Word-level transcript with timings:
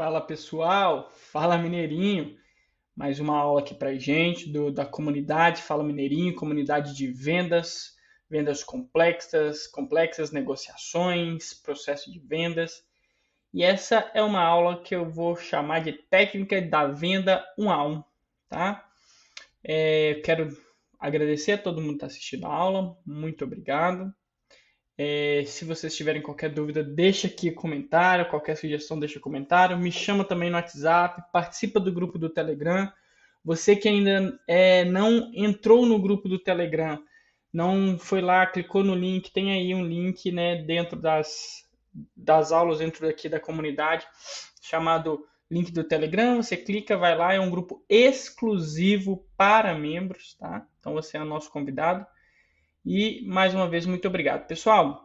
Fala 0.00 0.22
pessoal, 0.22 1.10
fala 1.12 1.58
Mineirinho. 1.58 2.34
Mais 2.96 3.20
uma 3.20 3.36
aula 3.36 3.60
aqui 3.60 3.74
pra 3.74 3.94
gente 3.96 4.50
do, 4.50 4.72
da 4.72 4.86
comunidade 4.86 5.60
Fala 5.60 5.84
Mineirinho, 5.84 6.34
comunidade 6.34 6.96
de 6.96 7.06
vendas, 7.06 7.98
vendas 8.26 8.64
complexas, 8.64 9.66
complexas 9.66 10.30
negociações, 10.32 11.52
processo 11.52 12.10
de 12.10 12.18
vendas. 12.18 12.82
E 13.52 13.62
essa 13.62 14.10
é 14.14 14.22
uma 14.22 14.42
aula 14.42 14.82
que 14.82 14.96
eu 14.96 15.04
vou 15.04 15.36
chamar 15.36 15.80
de 15.80 15.92
técnica 15.92 16.62
da 16.62 16.86
venda 16.86 17.44
1 17.58 17.70
a 17.70 17.86
1, 17.86 18.04
tá? 18.48 18.88
É, 19.62 20.14
quero 20.24 20.48
agradecer 20.98 21.52
a 21.52 21.58
todo 21.58 21.78
mundo 21.78 21.90
que 21.90 21.96
está 21.96 22.06
assistindo 22.06 22.46
a 22.46 22.54
aula, 22.54 22.96
muito 23.04 23.44
obrigado. 23.44 24.10
É, 25.02 25.44
se 25.46 25.64
vocês 25.64 25.96
tiverem 25.96 26.20
qualquer 26.20 26.50
dúvida, 26.50 26.84
deixa 26.84 27.26
aqui 27.26 27.50
comentário, 27.50 28.28
qualquer 28.28 28.54
sugestão, 28.54 29.00
deixa 29.00 29.18
comentário. 29.18 29.78
Me 29.78 29.90
chama 29.90 30.24
também 30.24 30.50
no 30.50 30.56
WhatsApp, 30.56 31.22
participa 31.32 31.80
do 31.80 31.90
grupo 31.90 32.18
do 32.18 32.28
Telegram. 32.28 32.92
Você 33.42 33.74
que 33.74 33.88
ainda 33.88 34.38
é, 34.46 34.84
não 34.84 35.32
entrou 35.34 35.86
no 35.86 35.98
grupo 35.98 36.28
do 36.28 36.38
Telegram, 36.38 37.02
não 37.50 37.98
foi 37.98 38.20
lá, 38.20 38.44
clicou 38.44 38.84
no 38.84 38.94
link, 38.94 39.32
tem 39.32 39.52
aí 39.52 39.74
um 39.74 39.82
link 39.82 40.30
né, 40.30 40.56
dentro 40.56 41.00
das, 41.00 41.66
das 42.14 42.52
aulas, 42.52 42.80
dentro 42.80 43.08
aqui 43.08 43.26
da 43.26 43.40
comunidade, 43.40 44.06
chamado 44.60 45.24
link 45.50 45.72
do 45.72 45.82
Telegram. 45.82 46.42
Você 46.42 46.58
clica, 46.58 46.98
vai 46.98 47.16
lá, 47.16 47.32
é 47.32 47.40
um 47.40 47.50
grupo 47.50 47.82
exclusivo 47.88 49.26
para 49.34 49.74
membros, 49.74 50.34
tá? 50.34 50.66
Então 50.78 50.92
você 50.92 51.16
é 51.16 51.24
nosso 51.24 51.50
convidado. 51.50 52.06
E 52.84 53.22
mais 53.26 53.54
uma 53.54 53.68
vez, 53.68 53.84
muito 53.86 54.08
obrigado. 54.08 54.46
Pessoal, 54.46 55.04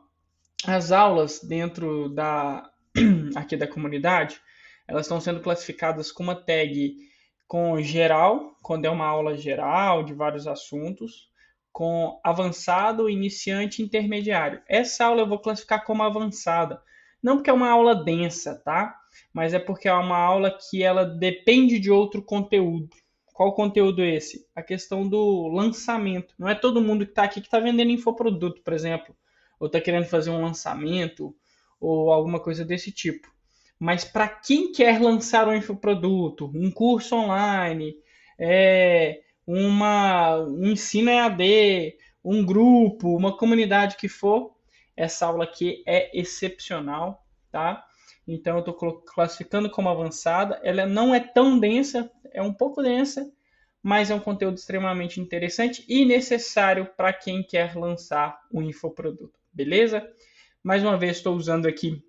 as 0.66 0.92
aulas 0.92 1.42
dentro 1.44 2.10
da 2.10 2.70
aqui 3.36 3.58
da 3.58 3.68
comunidade, 3.68 4.40
elas 4.88 5.06
estão 5.06 5.20
sendo 5.20 5.42
classificadas 5.42 6.12
com 6.12 6.24
uma 6.24 6.36
tag 6.36 6.96
com 7.48 7.80
geral, 7.82 8.58
quando 8.62 8.86
é 8.86 8.90
uma 8.90 9.06
aula 9.06 9.38
geral 9.38 10.04
de 10.04 10.14
vários 10.14 10.48
assuntos, 10.48 11.30
com 11.72 12.20
avançado, 12.24 13.10
iniciante 13.10 13.82
e 13.82 13.86
intermediário. 13.86 14.62
Essa 14.68 15.06
aula 15.06 15.22
eu 15.22 15.28
vou 15.28 15.40
classificar 15.40 15.84
como 15.84 16.02
avançada, 16.02 16.82
não 17.22 17.36
porque 17.36 17.50
é 17.50 17.54
uma 17.54 17.70
aula 17.70 18.04
densa, 18.04 18.56
tá? 18.64 18.96
Mas 19.34 19.54
é 19.54 19.60
porque 19.60 19.88
é 19.88 19.94
uma 19.94 20.18
aula 20.18 20.58
que 20.58 20.82
ela 20.82 21.06
depende 21.06 21.80
de 21.80 21.92
outro 21.92 22.24
conteúdo. 22.24 22.90
Qual 23.36 23.54
conteúdo 23.54 24.02
é 24.02 24.16
esse? 24.16 24.48
A 24.56 24.64
questão 24.64 25.06
do 25.06 25.50
lançamento. 25.50 26.34
Não 26.40 26.48
é 26.48 26.56
todo 26.56 26.82
mundo 26.82 27.06
que 27.06 27.12
está 27.12 27.24
aqui 27.24 27.42
que 27.42 27.48
está 27.48 27.60
vendendo 27.60 27.92
infoproduto, 27.92 28.62
por 28.62 28.72
exemplo, 28.72 29.14
ou 29.60 29.68
está 29.68 29.82
querendo 29.82 30.06
fazer 30.06 30.30
um 30.30 30.42
lançamento 30.42 31.36
ou 31.78 32.14
alguma 32.14 32.40
coisa 32.40 32.64
desse 32.64 32.94
tipo. 32.94 33.30
Mas 33.78 34.06
para 34.06 34.30
quem 34.30 34.72
quer 34.72 35.02
lançar 35.02 35.50
um 35.50 35.54
infoproduto, 35.54 36.50
um 36.56 36.72
curso 36.72 37.14
online, 37.14 37.98
é, 38.40 39.20
uma, 39.46 40.38
um 40.38 40.68
ensino 40.68 41.10
EAD, 41.10 41.98
um 42.24 42.46
grupo, 42.46 43.18
uma 43.18 43.36
comunidade 43.36 43.98
que 43.98 44.08
for, 44.08 44.56
essa 44.96 45.26
aula 45.26 45.44
aqui 45.44 45.84
é 45.86 46.18
excepcional, 46.18 47.28
tá? 47.52 47.86
Então 48.28 48.56
eu 48.56 48.60
estou 48.60 49.02
classificando 49.02 49.70
como 49.70 49.90
avançada. 49.90 50.60
Ela 50.64 50.86
não 50.86 51.14
é 51.14 51.20
tão 51.20 51.60
densa, 51.60 52.12
é 52.34 52.42
um 52.42 52.54
pouco 52.54 52.82
densa, 52.82 53.32
mas 53.82 54.10
é 54.10 54.16
um 54.16 54.20
conteúdo 54.20 54.58
extremamente 54.58 55.22
interessante 55.22 55.86
e 55.88 56.06
necessário 56.06 56.88
para 56.98 57.14
quem 57.14 57.44
quer 57.44 57.76
lançar 57.76 58.40
um 58.52 58.64
infoproduto, 58.64 59.40
beleza? 59.54 60.08
Mais 60.64 60.82
uma 60.84 60.98
vez 60.98 61.18
estou 61.18 61.36
usando 61.36 61.68
aqui 61.68 62.04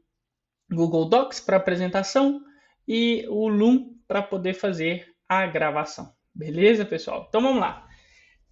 Google 0.70 1.08
Docs 1.08 1.40
para 1.40 1.58
apresentação 1.58 2.40
e 2.88 3.26
o 3.28 3.48
Loom 3.48 3.94
para 4.08 4.22
poder 4.22 4.54
fazer 4.54 5.14
a 5.28 5.46
gravação. 5.46 6.14
Beleza, 6.34 6.84
pessoal? 6.84 7.26
Então 7.28 7.42
vamos 7.42 7.60
lá. 7.60 7.86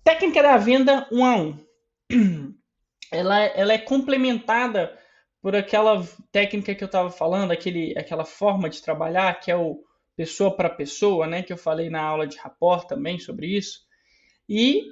Técnica 0.03 0.43
da 0.43 0.59
venda 0.59 1.09
1 1.11 1.25
a 1.25 1.37
1. 1.37 1.65
Ela, 3.13 3.45
ela 3.45 3.73
é 3.73 3.79
complementada 3.79 4.99
por 5.45 5.55
aquela 5.55 6.03
técnica 6.33 6.75
que 6.75 6.83
eu 6.83 6.87
estava 6.87 7.11
falando, 7.11 7.51
aquele, 7.51 7.93
aquela 7.99 8.25
forma 8.25 8.71
de 8.71 8.81
trabalhar 8.81 9.39
que 9.41 9.51
é 9.51 9.57
o 9.57 9.85
pessoa 10.17 10.57
para 10.57 10.71
pessoa, 10.71 11.27
né? 11.27 11.43
Que 11.43 11.53
eu 11.53 11.59
falei 11.59 11.91
na 11.91 12.01
aula 12.01 12.27
de 12.27 12.39
rapport 12.39 12.87
também 12.87 13.19
sobre 13.19 13.49
isso. 13.49 13.81
E, 14.49 14.85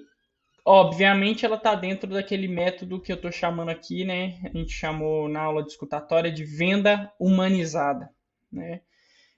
obviamente, 0.63 1.47
ela 1.47 1.57
está 1.57 1.75
dentro 1.75 2.11
daquele 2.11 2.49
método 2.49 3.01
que 3.01 3.11
eu 3.11 3.17
estou 3.17 3.33
chamando 3.33 3.71
aqui, 3.71 4.05
né? 4.05 4.43
A 4.45 4.49
gente 4.51 4.73
chamou 4.73 5.27
na 5.27 5.41
aula 5.41 5.63
de 5.63 5.71
escutatória 5.71 6.31
de 6.31 6.45
venda 6.45 7.11
humanizada, 7.19 8.11
né? 8.53 8.83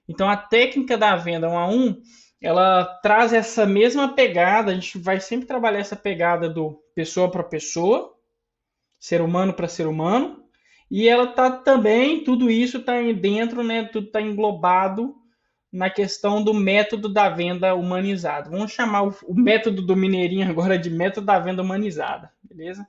Então, 0.09 0.29
a 0.29 0.35
técnica 0.35 0.97
da 0.97 1.15
venda 1.15 1.47
um 1.47 1.57
a 1.57 1.65
um, 1.65 1.95
ela 2.41 2.83
traz 3.01 3.31
essa 3.31 3.65
mesma 3.65 4.13
pegada. 4.13 4.69
A 4.69 4.75
gente 4.75 4.97
vai 4.97 5.21
sempre 5.21 5.47
trabalhar 5.47 5.79
essa 5.79 5.95
pegada 5.95 6.49
do 6.49 6.77
pessoa 6.93 7.31
para 7.31 7.41
pessoa, 7.41 8.13
ser 8.99 9.21
humano 9.21 9.53
para 9.53 9.69
ser 9.69 9.87
humano, 9.87 10.44
e 10.89 11.07
ela 11.07 11.27
tá 11.27 11.51
também, 11.51 12.23
tudo 12.23 12.49
isso 12.49 12.77
está 12.77 12.93
dentro, 13.13 13.63
né? 13.63 13.85
Tudo 13.85 14.07
está 14.07 14.21
englobado 14.21 15.15
na 15.71 15.89
questão 15.89 16.43
do 16.43 16.53
método 16.53 17.09
da 17.09 17.29
venda 17.29 17.75
humanizada. 17.75 18.49
Vamos 18.49 18.71
chamar 18.71 19.03
o, 19.03 19.15
o, 19.25 19.33
método 19.33 19.81
do 19.81 19.95
Mineirinho 19.95 20.49
agora 20.49 20.77
de 20.77 20.89
método 20.89 21.27
da 21.27 21.39
venda 21.39 21.61
humanizada, 21.61 22.31
beleza? 22.41 22.87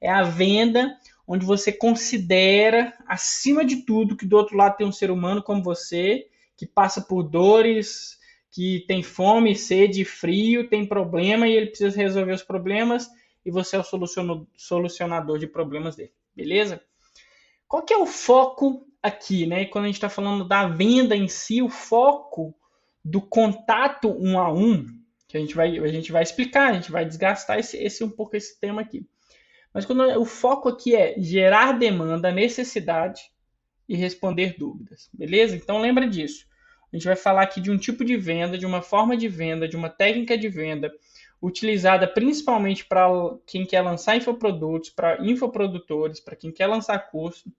É 0.00 0.10
a 0.10 0.22
venda 0.22 0.96
onde 1.26 1.44
você 1.44 1.70
considera, 1.70 2.94
acima 3.06 3.64
de 3.64 3.84
tudo, 3.84 4.16
que 4.16 4.26
do 4.26 4.36
outro 4.36 4.56
lado 4.56 4.76
tem 4.76 4.86
um 4.86 4.92
ser 4.92 5.10
humano 5.10 5.42
como 5.42 5.62
você, 5.62 6.26
que 6.56 6.66
passa 6.66 7.00
por 7.00 7.22
dores, 7.22 8.18
que 8.50 8.84
tem 8.86 9.02
fome, 9.02 9.54
sede, 9.54 10.04
frio, 10.04 10.68
tem 10.68 10.86
problema 10.86 11.46
e 11.46 11.52
ele 11.52 11.66
precisa 11.66 11.96
resolver 11.96 12.32
os 12.32 12.42
problemas 12.42 13.08
e 13.44 13.50
você 13.50 13.76
é 13.76 13.78
o 13.80 13.84
solucionador 14.56 15.38
de 15.38 15.46
problemas 15.46 15.96
dele, 15.96 16.12
beleza? 16.34 16.80
Qual 17.72 17.82
que 17.82 17.94
é 17.94 17.96
o 17.96 18.04
foco 18.04 18.86
aqui, 19.02 19.46
né? 19.46 19.64
Quando 19.64 19.84
a 19.84 19.86
gente 19.86 19.94
está 19.94 20.10
falando 20.10 20.46
da 20.46 20.68
venda 20.68 21.16
em 21.16 21.26
si, 21.26 21.62
o 21.62 21.70
foco 21.70 22.54
do 23.02 23.18
contato 23.18 24.14
um 24.20 24.38
a 24.38 24.52
um, 24.52 24.86
que 25.26 25.38
a 25.38 25.40
gente 25.40 25.54
vai, 25.54 25.78
a 25.78 25.88
gente 25.88 26.12
vai 26.12 26.22
explicar, 26.22 26.68
a 26.68 26.74
gente 26.74 26.92
vai 26.92 27.06
desgastar 27.06 27.58
esse, 27.58 27.78
esse 27.78 28.04
um 28.04 28.10
pouco 28.10 28.36
esse 28.36 28.60
tema 28.60 28.82
aqui. 28.82 29.06
Mas 29.72 29.86
quando 29.86 30.02
o 30.20 30.26
foco 30.26 30.68
aqui 30.68 30.94
é 30.94 31.14
gerar 31.16 31.72
demanda, 31.72 32.30
necessidade 32.30 33.22
e 33.88 33.96
responder 33.96 34.54
dúvidas, 34.58 35.08
beleza? 35.10 35.56
Então 35.56 35.80
lembra 35.80 36.06
disso. 36.06 36.44
A 36.92 36.96
gente 36.96 37.06
vai 37.06 37.16
falar 37.16 37.40
aqui 37.40 37.58
de 37.58 37.70
um 37.70 37.78
tipo 37.78 38.04
de 38.04 38.18
venda, 38.18 38.58
de 38.58 38.66
uma 38.66 38.82
forma 38.82 39.16
de 39.16 39.28
venda, 39.28 39.66
de 39.66 39.78
uma 39.78 39.88
técnica 39.88 40.36
de 40.36 40.50
venda 40.50 40.92
utilizada 41.40 42.06
principalmente 42.06 42.84
para 42.84 43.08
quem 43.46 43.64
quer 43.64 43.80
lançar 43.80 44.14
infoprodutos, 44.14 44.90
para 44.90 45.24
infoprodutores, 45.26 46.20
para 46.20 46.36
quem 46.36 46.52
quer 46.52 46.66
lançar 46.66 46.98
curso, 47.10 47.50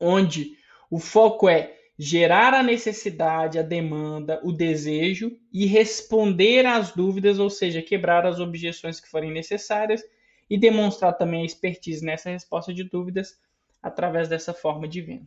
onde 0.00 0.56
o 0.90 0.98
foco 0.98 1.48
é 1.48 1.76
gerar 1.98 2.54
a 2.54 2.62
necessidade, 2.62 3.58
a 3.58 3.62
demanda, 3.62 4.40
o 4.44 4.52
desejo 4.52 5.36
e 5.52 5.66
responder 5.66 6.64
às 6.64 6.92
dúvidas, 6.92 7.38
ou 7.38 7.50
seja, 7.50 7.82
quebrar 7.82 8.24
as 8.24 8.38
objeções 8.38 9.00
que 9.00 9.08
forem 9.08 9.32
necessárias 9.32 10.02
e 10.48 10.56
demonstrar 10.56 11.14
também 11.14 11.42
a 11.42 11.46
expertise 11.46 12.04
nessa 12.04 12.30
resposta 12.30 12.72
de 12.72 12.84
dúvidas 12.84 13.38
através 13.82 14.28
dessa 14.28 14.54
forma 14.54 14.86
de 14.86 15.00
venda, 15.00 15.26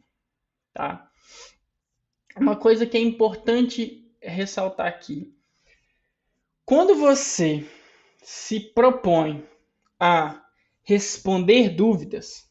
tá? 0.73 1.09
Uma 2.37 2.55
coisa 2.55 2.85
que 2.85 2.97
é 2.97 3.01
importante 3.01 4.09
ressaltar 4.21 4.87
aqui. 4.87 5.35
Quando 6.65 6.95
você 6.95 7.65
se 8.23 8.59
propõe 8.59 9.45
a 9.99 10.41
responder 10.83 11.69
dúvidas, 11.69 12.49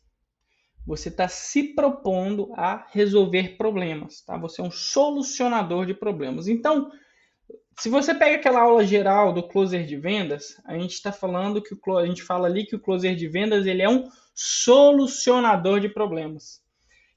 você 0.86 1.08
está 1.08 1.28
se 1.28 1.74
propondo 1.74 2.52
a 2.54 2.86
resolver 2.90 3.56
problemas, 3.56 4.22
tá? 4.22 4.36
Você 4.38 4.60
é 4.60 4.64
um 4.64 4.70
solucionador 4.70 5.86
de 5.86 5.94
problemas. 5.94 6.48
Então, 6.48 6.90
se 7.78 7.88
você 7.88 8.14
pega 8.14 8.36
aquela 8.36 8.60
aula 8.60 8.84
geral 8.84 9.32
do 9.32 9.46
closer 9.46 9.86
de 9.86 9.96
vendas, 9.96 10.60
a 10.64 10.76
gente 10.76 10.92
está 10.92 11.12
falando 11.12 11.62
que 11.62 11.74
o 11.74 11.98
a 11.98 12.06
gente 12.06 12.22
fala 12.22 12.46
ali 12.46 12.66
que 12.66 12.76
o 12.76 12.80
closer 12.80 13.14
de 13.14 13.28
vendas 13.28 13.66
ele 13.66 13.82
é 13.82 13.88
um 13.88 14.08
solucionador 14.34 15.80
de 15.80 15.88
problemas. 15.88 16.60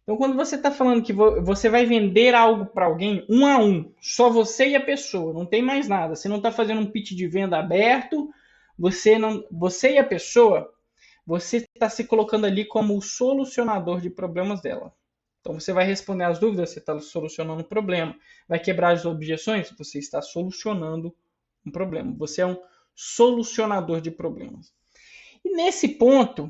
Então, 0.04 0.18
quando 0.18 0.36
você 0.36 0.56
está 0.56 0.70
falando 0.70 1.02
que 1.02 1.14
você 1.14 1.70
vai 1.70 1.86
vender 1.86 2.36
algo 2.36 2.66
para 2.66 2.86
alguém 2.86 3.26
um 3.30 3.46
a 3.46 3.58
um, 3.58 3.94
só 4.02 4.30
você 4.30 4.70
e 4.70 4.76
a 4.76 4.84
pessoa, 4.84 5.34
não 5.34 5.46
tem 5.46 5.62
mais 5.62 5.88
nada. 5.88 6.16
Você 6.16 6.28
não 6.28 6.38
está 6.38 6.52
fazendo 6.52 6.82
um 6.82 6.92
pitch 6.92 7.12
de 7.12 7.26
venda 7.26 7.58
aberto. 7.58 8.30
Você 8.78 9.18
não, 9.18 9.46
você 9.50 9.94
e 9.94 9.98
a 9.98 10.04
pessoa 10.04 10.70
você 11.26 11.58
está 11.58 11.90
se 11.90 12.04
colocando 12.04 12.46
ali 12.46 12.66
como 12.66 12.98
o 12.98 13.02
solucionador 13.02 14.02
de 14.02 14.10
problemas 14.10 14.62
dela. 14.62 14.94
Então 15.42 15.60
você 15.60 15.74
vai 15.74 15.86
responder 15.86 16.24
às 16.24 16.40
dúvidas, 16.40 16.70
você 16.70 16.80
está 16.80 17.00
solucionando 17.00 17.62
um 17.62 17.68
problema. 17.68 18.16
Vai 18.48 18.60
quebrar 18.60 18.94
as 18.94 19.06
objeções, 19.06 19.72
você 19.78 20.00
está 20.00 20.22
solucionando 20.22 21.14
um 21.66 21.72
problema. 21.72 22.14
Você 22.18 22.42
é 22.42 22.46
um 22.46 22.58
solucionador 22.96 24.00
de 24.00 24.12
problemas. 24.12 24.74
E 25.44 25.54
nesse 25.54 25.90
ponto, 25.90 26.50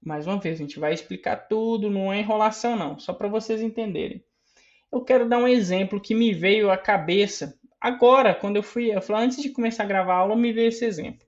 mais 0.00 0.26
uma 0.26 0.40
vez, 0.40 0.56
a 0.58 0.62
gente 0.62 0.80
vai 0.80 0.92
explicar 0.92 1.36
tudo, 1.48 1.90
não 1.90 2.12
é 2.12 2.18
enrolação 2.20 2.76
não, 2.76 2.98
só 2.98 3.12
para 3.12 3.28
vocês 3.28 3.62
entenderem. 3.62 4.24
eu 4.90 5.02
quero 5.02 5.28
dar 5.28 5.38
um 5.38 5.46
exemplo 5.46 6.00
que 6.00 6.14
me 6.14 6.34
veio 6.34 6.70
à 6.70 6.76
cabeça 6.76 7.56
agora, 7.80 8.34
quando 8.34 8.56
eu 8.56 8.62
fui, 8.62 8.94
eu 8.94 9.02
falei, 9.02 9.26
antes 9.26 9.42
de 9.42 9.50
começar 9.50 9.84
a 9.84 9.86
gravar 9.86 10.14
a 10.14 10.18
aula, 10.18 10.36
me 10.36 10.52
veio 10.52 10.68
esse 10.68 10.84
exemplo. 10.84 11.26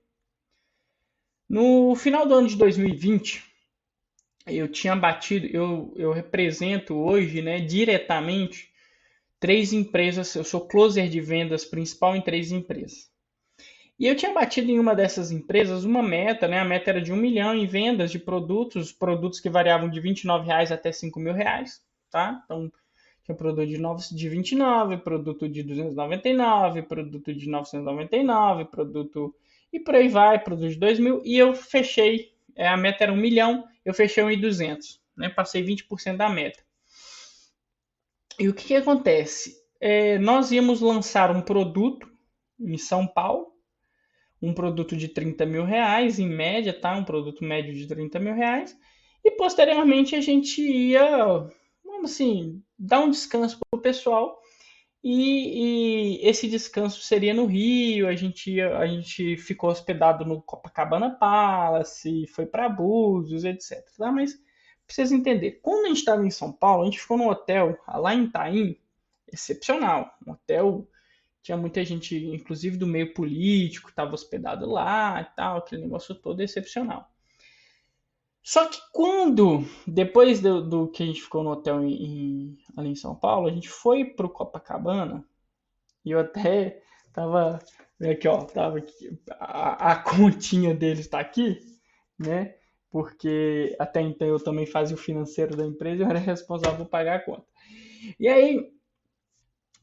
No 1.47 1.95
final 1.95 2.27
do 2.27 2.33
ano 2.33 2.47
de 2.47 2.55
2020, 2.55 3.43
eu 4.47 4.67
tinha 4.67 4.95
batido, 4.95 5.47
eu, 5.47 5.93
eu 5.95 6.11
represento 6.11 6.95
hoje, 6.95 7.41
né, 7.41 7.59
diretamente 7.59 8.69
três 9.39 9.73
empresas, 9.73 10.33
eu 10.33 10.43
sou 10.43 10.67
closer 10.67 11.07
de 11.07 11.21
vendas 11.21 11.65
principal 11.65 12.15
em 12.15 12.21
três 12.21 12.51
empresas. 12.51 13.09
E 13.97 14.07
eu 14.07 14.15
tinha 14.15 14.33
batido 14.33 14.69
em 14.69 14.79
uma 14.79 14.93
dessas 14.93 15.31
empresas 15.31 15.85
uma 15.85 16.03
meta, 16.03 16.47
né? 16.47 16.59
A 16.59 16.65
meta 16.65 16.89
era 16.89 17.01
de 17.01 17.13
um 17.13 17.15
milhão 17.15 17.55
em 17.55 17.65
vendas 17.65 18.11
de 18.11 18.19
produtos, 18.19 18.91
produtos 18.91 19.39
que 19.39 19.49
variavam 19.49 19.89
de 19.89 20.01
29 20.01 20.47
reais 20.47 20.71
até 20.71 20.91
5 20.91 21.17
mil 21.19 21.33
reais, 21.33 21.81
tá? 22.11 22.41
Então, 22.43 22.69
tinha 23.23 23.35
produto 23.35 23.67
de, 23.67 23.77
9, 23.77 24.03
de 24.13 24.29
29, 24.29 24.97
produto 24.97 25.47
de 25.47 25.63
299, 25.63 26.81
produto 26.83 27.33
de 27.33 27.49
999, 27.49 28.65
produto 28.65 29.33
e 29.75 29.79
por 29.81 29.93
aí 29.93 30.07
vai, 30.07 30.41
produto 30.41 30.69
de 30.69 30.79
2 30.79 30.99
mil. 30.99 31.21
E 31.25 31.37
eu 31.37 31.53
fechei, 31.53 32.31
é, 32.55 32.65
a 32.65 32.77
meta 32.77 33.03
era 33.03 33.11
um 33.11 33.17
milhão, 33.17 33.65
eu 33.83 33.93
fechei 33.93 34.23
um 34.23 34.31
em 34.31 34.39
200, 34.39 35.01
né? 35.17 35.27
Passei 35.27 35.61
20% 35.61 36.15
da 36.15 36.29
meta. 36.29 36.63
E 38.39 38.47
o 38.47 38.53
que, 38.53 38.67
que 38.67 38.75
acontece? 38.75 39.53
É, 39.81 40.17
nós 40.17 40.51
íamos 40.51 40.79
lançar 40.79 41.29
um 41.29 41.41
produto 41.41 42.09
em 42.57 42.77
São 42.77 43.05
Paulo, 43.05 43.47
um 44.41 44.53
produto 44.53 44.95
de 44.95 45.09
30 45.09 45.45
mil 45.45 45.65
reais, 45.65 46.19
em 46.19 46.29
média, 46.29 46.73
tá? 46.73 46.95
Um 46.95 47.03
produto 47.03 47.43
médio 47.43 47.73
de 47.73 47.85
30 47.85 48.17
mil 48.19 48.33
reais. 48.33 48.77
E 49.25 49.31
posteriormente 49.31 50.15
a 50.15 50.21
gente 50.21 50.61
ia, 50.61 51.05
vamos 51.83 52.11
assim, 52.11 52.63
dar 52.79 53.01
um 53.01 53.09
descanso 53.09 53.59
para 53.59 53.77
o 53.77 53.81
pessoal. 53.81 54.39
E, 55.07 56.17
e, 56.23 56.27
esse 56.27 56.49
descanso 56.49 56.99
seria 56.99 57.31
no 57.31 57.45
Rio. 57.45 58.07
A 58.07 58.15
gente, 58.15 58.51
ia, 58.51 58.75
a 58.75 58.87
gente 58.87 59.37
ficou 59.37 59.69
hospedado 59.69 60.25
no 60.25 60.41
Copacabana 60.41 61.11
Palace, 61.11 62.25
foi 62.29 62.47
para 62.47 62.67
Búzios, 62.67 63.43
etc. 63.45 63.85
Tá? 63.95 64.11
Mas 64.11 64.35
precisa 64.87 65.13
entender, 65.13 65.59
quando 65.61 65.85
a 65.85 65.87
gente 65.89 65.99
estava 65.99 66.25
em 66.25 66.31
São 66.31 66.51
Paulo, 66.51 66.81
a 66.81 66.85
gente 66.85 66.99
ficou 66.99 67.17
num 67.17 67.29
hotel 67.29 67.77
lá 67.87 68.15
em 68.15 68.23
Itaim, 68.23 68.79
excepcional. 69.31 70.11
Um 70.25 70.31
hotel 70.31 70.89
tinha 71.43 71.55
muita 71.55 71.85
gente, 71.85 72.17
inclusive 72.25 72.75
do 72.75 72.87
meio 72.87 73.13
político, 73.13 73.89
estava 73.89 74.15
hospedado 74.15 74.65
lá 74.65 75.21
e 75.21 75.35
tal, 75.35 75.57
aquele 75.59 75.83
negócio 75.83 76.15
todo 76.15 76.41
excepcional. 76.41 77.14
Só 78.45 78.67
que 78.67 78.79
quando, 78.93 79.65
depois 79.87 80.39
do, 80.39 80.61
do 80.61 80.87
que 80.87 81.01
a 81.01 81.05
gente 81.07 81.19
ficou 81.19 81.43
no 81.43 81.49
hotel 81.49 81.83
em, 81.83 82.55
ali 82.77 82.89
em 82.89 82.95
São 82.95 83.15
Paulo, 83.15 83.47
a 83.47 83.51
gente 83.51 83.67
foi 83.67 84.05
pro 84.05 84.29
Copacabana, 84.29 85.25
e 86.05 86.11
eu 86.11 86.19
até 86.19 86.79
tava, 87.11 87.59
aqui 87.99 88.27
ó, 88.27 88.43
tava 88.45 88.77
aqui, 88.77 89.19
a, 89.31 89.93
a 89.93 89.95
continha 89.95 90.75
deles 90.75 90.99
está 90.99 91.19
aqui, 91.19 91.59
né? 92.19 92.53
Porque 92.91 93.75
até 93.79 94.01
então 94.01 94.27
eu 94.27 94.39
também 94.39 94.67
fazia 94.67 94.95
o 94.95 94.99
financeiro 94.99 95.57
da 95.57 95.65
empresa 95.65 96.03
eu 96.03 96.07
era 96.07 96.19
responsável 96.19 96.85
por 96.85 96.91
pagar 96.91 97.15
a 97.15 97.25
conta. 97.25 97.47
E 98.19 98.27
aí, 98.27 98.71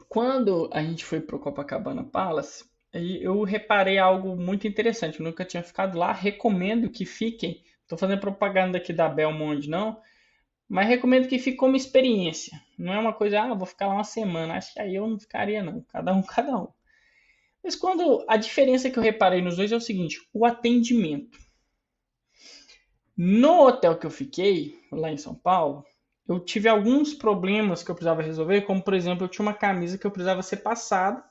quando 0.09 0.71
a 0.73 0.81
gente 0.85 1.05
foi 1.05 1.21
para 1.21 1.35
o 1.35 1.41
Copacabana 1.41 2.05
Palace, 2.05 2.65
eu 2.93 3.43
reparei 3.43 3.99
algo 3.99 4.37
muito 4.37 4.69
interessante. 4.69 5.19
Eu 5.19 5.27
nunca 5.27 5.45
tinha 5.45 5.65
ficado 5.65 5.99
lá. 5.99 6.13
Recomendo 6.13 6.89
que 6.91 7.05
fiquem. 7.05 7.61
Estou 7.93 8.09
fazendo 8.09 8.21
propaganda 8.21 8.79
aqui 8.79 8.91
da 8.91 9.07
Belmont, 9.07 9.69
não. 9.69 10.01
Mas 10.67 10.89
recomendo 10.89 11.29
que 11.29 11.39
fique 11.39 11.59
como 11.59 11.77
experiência. 11.77 12.59
Não 12.79 12.95
é 12.95 12.99
uma 12.99 13.13
coisa, 13.13 13.43
ah, 13.43 13.53
vou 13.53 13.67
ficar 13.67 13.87
lá 13.87 13.95
uma 13.97 14.05
semana. 14.05 14.55
Acho 14.55 14.73
que 14.73 14.81
aí 14.81 14.95
eu 14.95 15.07
não 15.07 15.21
ficaria, 15.21 15.63
não. 15.63 15.83
Cada 15.83 16.15
um, 16.15 16.23
cada 16.25 16.57
um. 16.57 16.69
Mas 17.63 17.77
quando 17.77 18.25
a 18.27 18.39
diferença 18.39 18.89
que 18.89 18.99
eu 18.99 19.03
reparei 19.03 19.43
nos 19.43 19.59
dois 19.59 19.71
é 19.71 19.77
o 19.77 19.81
seguinte: 19.81 20.27
o 20.33 20.47
atendimento. 20.47 21.39
No 23.15 23.67
hotel 23.67 23.99
que 23.99 24.07
eu 24.07 24.11
fiquei, 24.11 24.75
lá 24.91 25.13
em 25.13 25.19
São 25.19 25.35
Paulo, 25.35 25.85
eu 26.27 26.41
tive 26.41 26.71
alguns 26.71 27.13
problemas 27.13 27.83
que 27.83 27.91
eu 27.91 27.95
precisava 27.95 28.23
resolver, 28.23 28.63
como 28.63 28.83
por 28.83 28.95
exemplo, 28.95 29.27
eu 29.27 29.29
tinha 29.29 29.45
uma 29.45 29.53
camisa 29.53 29.99
que 29.99 30.07
eu 30.07 30.11
precisava 30.11 30.43
ser 30.43 30.57
passada. 30.59 31.23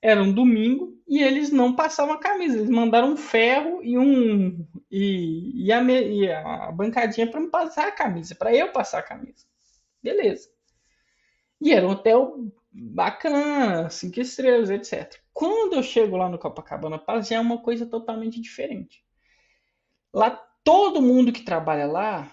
Era 0.00 0.22
um 0.22 0.32
domingo 0.32 0.96
e 1.06 1.22
eles 1.22 1.50
não 1.50 1.74
passavam 1.74 2.14
a 2.14 2.20
camisa, 2.20 2.58
eles 2.58 2.70
mandaram 2.70 3.12
um 3.12 3.16
ferro 3.16 3.82
e 3.82 3.98
um 3.98 4.66
e, 4.90 5.66
e, 5.66 5.72
a, 5.72 5.82
e 5.82 6.30
a 6.30 6.72
bancadinha 6.72 7.30
para 7.30 7.40
me 7.40 7.48
passar 7.48 7.88
a 7.88 7.92
camisa, 7.92 8.34
para 8.34 8.54
eu 8.54 8.72
passar 8.72 8.98
a 8.98 9.02
camisa. 9.02 9.46
Beleza. 10.02 10.48
E 11.60 11.72
era 11.72 11.86
um 11.86 11.90
hotel 11.90 12.52
bacana, 12.70 13.88
cinco 13.88 14.20
estrelas, 14.20 14.70
etc. 14.70 15.18
Quando 15.32 15.74
eu 15.74 15.82
chego 15.82 16.16
lá 16.16 16.28
no 16.28 16.38
Copacabana 16.38 16.98
Palace, 16.98 17.30
já 17.30 17.36
é 17.36 17.40
uma 17.40 17.58
coisa 17.58 17.86
totalmente 17.86 18.40
diferente. 18.40 19.04
Lá 20.12 20.30
todo 20.62 21.02
mundo 21.02 21.32
que 21.32 21.42
trabalha 21.42 21.86
lá 21.86 22.30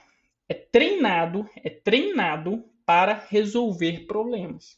é 0.50 0.54
treinado, 0.54 1.50
é 1.58 1.70
treinado 1.70 2.64
para 2.86 3.26
resolver 3.30 4.06
problemas. 4.06 4.78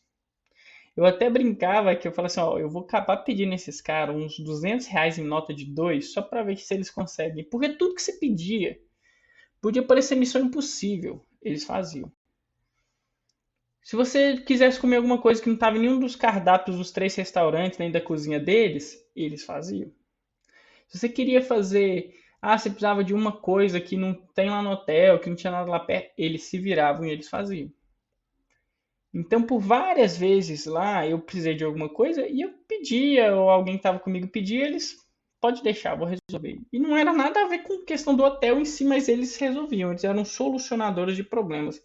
Eu 0.96 1.06
até 1.06 1.30
brincava 1.30 1.96
que 1.96 2.08
eu 2.08 2.12
falava 2.12 2.28
assim, 2.28 2.40
ó, 2.40 2.58
eu 2.58 2.70
vou 2.70 2.84
acabar 2.84 3.18
pedindo 3.18 3.54
esses 3.54 3.82
caras 3.82 4.16
uns 4.16 4.40
200 4.40 4.88
reais 4.88 5.18
em 5.18 5.24
nota 5.24 5.54
de 5.54 5.66
dois 5.66 6.14
só 6.14 6.22
para 6.22 6.44
ver 6.44 6.58
se 6.58 6.74
eles 6.74 6.90
conseguem. 6.90 7.44
Porque 7.44 7.70
tudo 7.70 7.96
que 7.96 8.02
você 8.02 8.14
pedia 8.14 8.80
podia 9.62 9.84
parecer 9.84 10.16
missão 10.16 10.42
impossível, 10.42 11.26
eles 11.42 11.66
faziam. 11.66 12.12
Se 13.84 13.96
você 13.96 14.38
quisesse 14.38 14.80
comer 14.80 14.98
alguma 14.98 15.22
coisa 15.22 15.42
que 15.42 15.48
não 15.48 15.56
estava 15.56 15.78
em 15.78 15.82
nenhum 15.82 16.00
dos 16.00 16.16
cardápios 16.16 16.78
dos 16.78 16.92
três 16.92 17.14
restaurantes, 17.16 17.78
nem 17.78 17.92
da 17.92 18.02
cozinha 18.02 18.40
deles, 18.40 18.98
eles 19.16 19.44
faziam. 19.44 19.92
Se 20.88 20.98
você 20.98 21.10
queria 21.10 21.42
fazer 21.42 22.16
ah, 22.48 22.60
você 22.60 22.70
precisava 22.70 23.04
de 23.04 23.12
uma 23.12 23.32
coisa 23.32 23.82
que 23.82 23.98
não 23.98 24.14
tem 24.14 24.52
lá 24.52 24.62
no 24.62 24.70
hotel, 24.70 25.20
que 25.20 25.28
não 25.28 25.36
tinha 25.36 25.50
nada 25.50 25.68
lá 25.68 25.80
perto. 25.80 26.14
Eles 26.16 26.44
se 26.44 26.60
viravam 26.60 27.04
e 27.04 27.10
eles 27.10 27.28
faziam. 27.28 27.72
Então, 29.16 29.42
por 29.42 29.60
várias 29.60 30.18
vezes 30.18 30.66
lá, 30.66 31.08
eu 31.08 31.18
precisei 31.20 31.56
de 31.56 31.64
alguma 31.64 31.88
coisa 31.88 32.28
e 32.28 32.42
eu 32.42 32.54
pedia, 32.68 33.34
ou 33.34 33.50
alguém 33.50 33.78
estava 33.78 33.98
comigo 33.98 34.28
pedia, 34.28 34.66
eles, 34.66 34.98
pode 35.40 35.64
deixar, 35.64 35.96
vou 35.96 36.06
resolver. 36.06 36.60
E 36.74 36.78
não 36.78 36.98
era 36.98 37.14
nada 37.14 37.42
a 37.42 37.48
ver 37.48 37.60
com 37.60 37.86
questão 37.86 38.14
do 38.14 38.24
hotel 38.24 38.60
em 38.60 38.66
si, 38.66 38.84
mas 38.84 39.08
eles 39.08 39.38
resolviam, 39.38 39.92
eles 39.92 40.04
eram 40.04 40.26
solucionadores 40.26 41.16
de 41.16 41.24
problemas. 41.24 41.82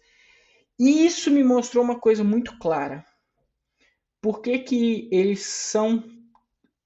E 0.77 1.05
isso 1.05 1.31
me 1.31 1.41
mostrou 1.41 1.81
uma 1.81 1.97
coisa 1.97 2.21
muito 2.21 2.59
clara. 2.59 3.05
Por 4.21 4.41
que, 4.41 4.59
que 4.59 5.07
eles 5.09 5.41
são 5.41 6.03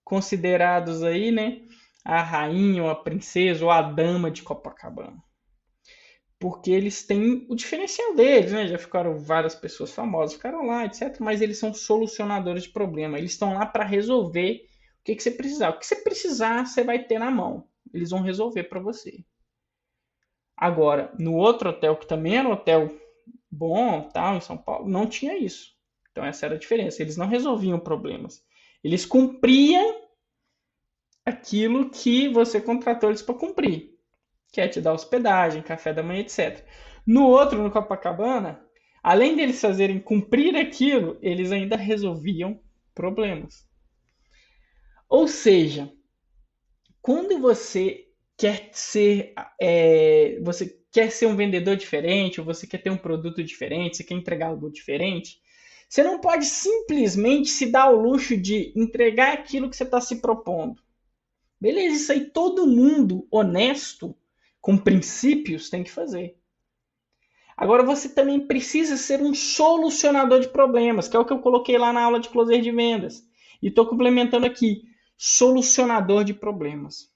considerados 0.03 1.01
aí, 1.01 1.31
né, 1.31 1.63
a 2.05 2.21
rainha, 2.21 2.83
ou 2.83 2.89
a 2.91 2.95
princesa, 2.95 3.65
ou 3.65 3.71
a 3.71 3.81
dama 3.81 4.29
de 4.29 4.43
Copacabana. 4.43 5.24
Porque 6.45 6.69
eles 6.69 7.01
têm 7.01 7.43
o 7.49 7.55
diferencial 7.55 8.13
deles, 8.13 8.51
né? 8.51 8.67
Já 8.67 8.77
ficaram 8.77 9.17
várias 9.17 9.55
pessoas 9.55 9.91
famosas, 9.91 10.35
ficaram 10.35 10.67
lá, 10.67 10.85
etc. 10.85 11.19
Mas 11.19 11.41
eles 11.41 11.57
são 11.57 11.73
solucionadores 11.73 12.65
de 12.65 12.69
problema. 12.69 13.17
Eles 13.17 13.31
estão 13.31 13.55
lá 13.55 13.65
para 13.65 13.83
resolver 13.83 14.63
o 14.99 15.03
que, 15.03 15.15
que 15.15 15.23
você 15.23 15.31
precisar. 15.31 15.71
O 15.71 15.79
que 15.79 15.87
você 15.87 15.95
precisar, 15.95 16.67
você 16.67 16.83
vai 16.83 16.99
ter 17.03 17.17
na 17.17 17.31
mão. 17.31 17.67
Eles 17.91 18.11
vão 18.11 18.21
resolver 18.21 18.65
para 18.65 18.79
você. 18.79 19.25
Agora, 20.55 21.11
no 21.17 21.33
outro 21.33 21.71
hotel, 21.71 21.97
que 21.97 22.05
também 22.05 22.37
era 22.37 22.47
um 22.47 22.51
hotel 22.51 22.95
bom, 23.49 24.07
tal, 24.13 24.35
em 24.35 24.41
São 24.41 24.55
Paulo, 24.55 24.87
não 24.87 25.07
tinha 25.07 25.35
isso. 25.35 25.73
Então 26.11 26.23
essa 26.23 26.45
era 26.45 26.53
a 26.53 26.59
diferença. 26.59 27.01
Eles 27.01 27.17
não 27.17 27.25
resolviam 27.25 27.79
problemas. 27.79 28.45
Eles 28.83 29.03
cumpriam 29.03 29.99
aquilo 31.25 31.89
que 31.89 32.29
você 32.29 32.61
contratou 32.61 33.09
eles 33.09 33.23
para 33.23 33.33
cumprir, 33.33 33.94
que 34.55 34.61
é 34.61 34.69
te 34.69 34.79
dar 34.79 34.93
hospedagem, 34.93 35.61
café 35.61 35.91
da 35.91 36.01
manhã, 36.01 36.21
etc. 36.21 36.63
No 37.05 37.27
outro, 37.27 37.61
no 37.61 37.69
Copacabana, 37.69 38.65
além 39.03 39.35
deles 39.35 39.59
fazerem 39.59 39.99
cumprir 39.99 40.55
aquilo, 40.55 41.17
eles 41.21 41.51
ainda 41.51 41.75
resolviam 41.75 42.61
problemas. 42.93 43.67
Ou 45.09 45.27
seja, 45.27 45.91
quando 47.01 47.37
você 47.37 48.05
quer 48.37 48.69
ser, 48.71 49.33
é, 49.59 50.39
você 50.41 50.79
quer 50.89 51.11
ser 51.11 51.25
um 51.25 51.35
vendedor 51.35 51.75
diferente, 51.75 52.39
ou 52.39 52.45
você 52.45 52.65
quer 52.65 52.77
ter 52.77 52.89
um 52.89 52.97
produto 52.97 53.43
diferente, 53.43 53.97
você 53.97 54.05
quer 54.05 54.15
entregar 54.15 54.47
algo 54.47 54.71
diferente, 54.71 55.37
você 55.89 56.01
não 56.01 56.21
pode 56.21 56.45
simplesmente 56.45 57.49
se 57.49 57.65
dar 57.65 57.89
o 57.89 58.01
luxo 58.01 58.37
de 58.37 58.71
entregar 58.73 59.33
aquilo 59.33 59.69
que 59.69 59.75
você 59.75 59.83
está 59.83 59.99
se 59.99 60.21
propondo. 60.21 60.81
Beleza, 61.59 61.97
isso 61.97 62.11
aí 62.13 62.29
todo 62.29 62.65
mundo 62.65 63.27
honesto, 63.29 64.15
com 64.65 64.75
princípios, 64.75 65.69
tem 65.69 65.83
que 65.83 65.91
fazer. 65.91 66.39
Agora 67.55 67.83
você 67.83 68.09
também 68.09 68.47
precisa 68.47 68.97
ser 68.97 69.21
um 69.21 69.31
solucionador 69.31 70.39
de 70.39 70.47
problemas, 70.49 71.07
que 71.07 71.15
é 71.15 71.19
o 71.19 71.23
que 71.23 71.31
eu 71.31 71.37
coloquei 71.37 71.77
lá 71.77 71.93
na 71.93 72.01
aula 72.01 72.19
de 72.19 72.29
closer 72.29 72.63
de 72.63 72.71
vendas. 72.71 73.21
E 73.61 73.67
estou 73.67 73.85
complementando 73.85 74.47
aqui, 74.47 74.81
solucionador 75.15 76.23
de 76.23 76.33
problemas. 76.33 77.11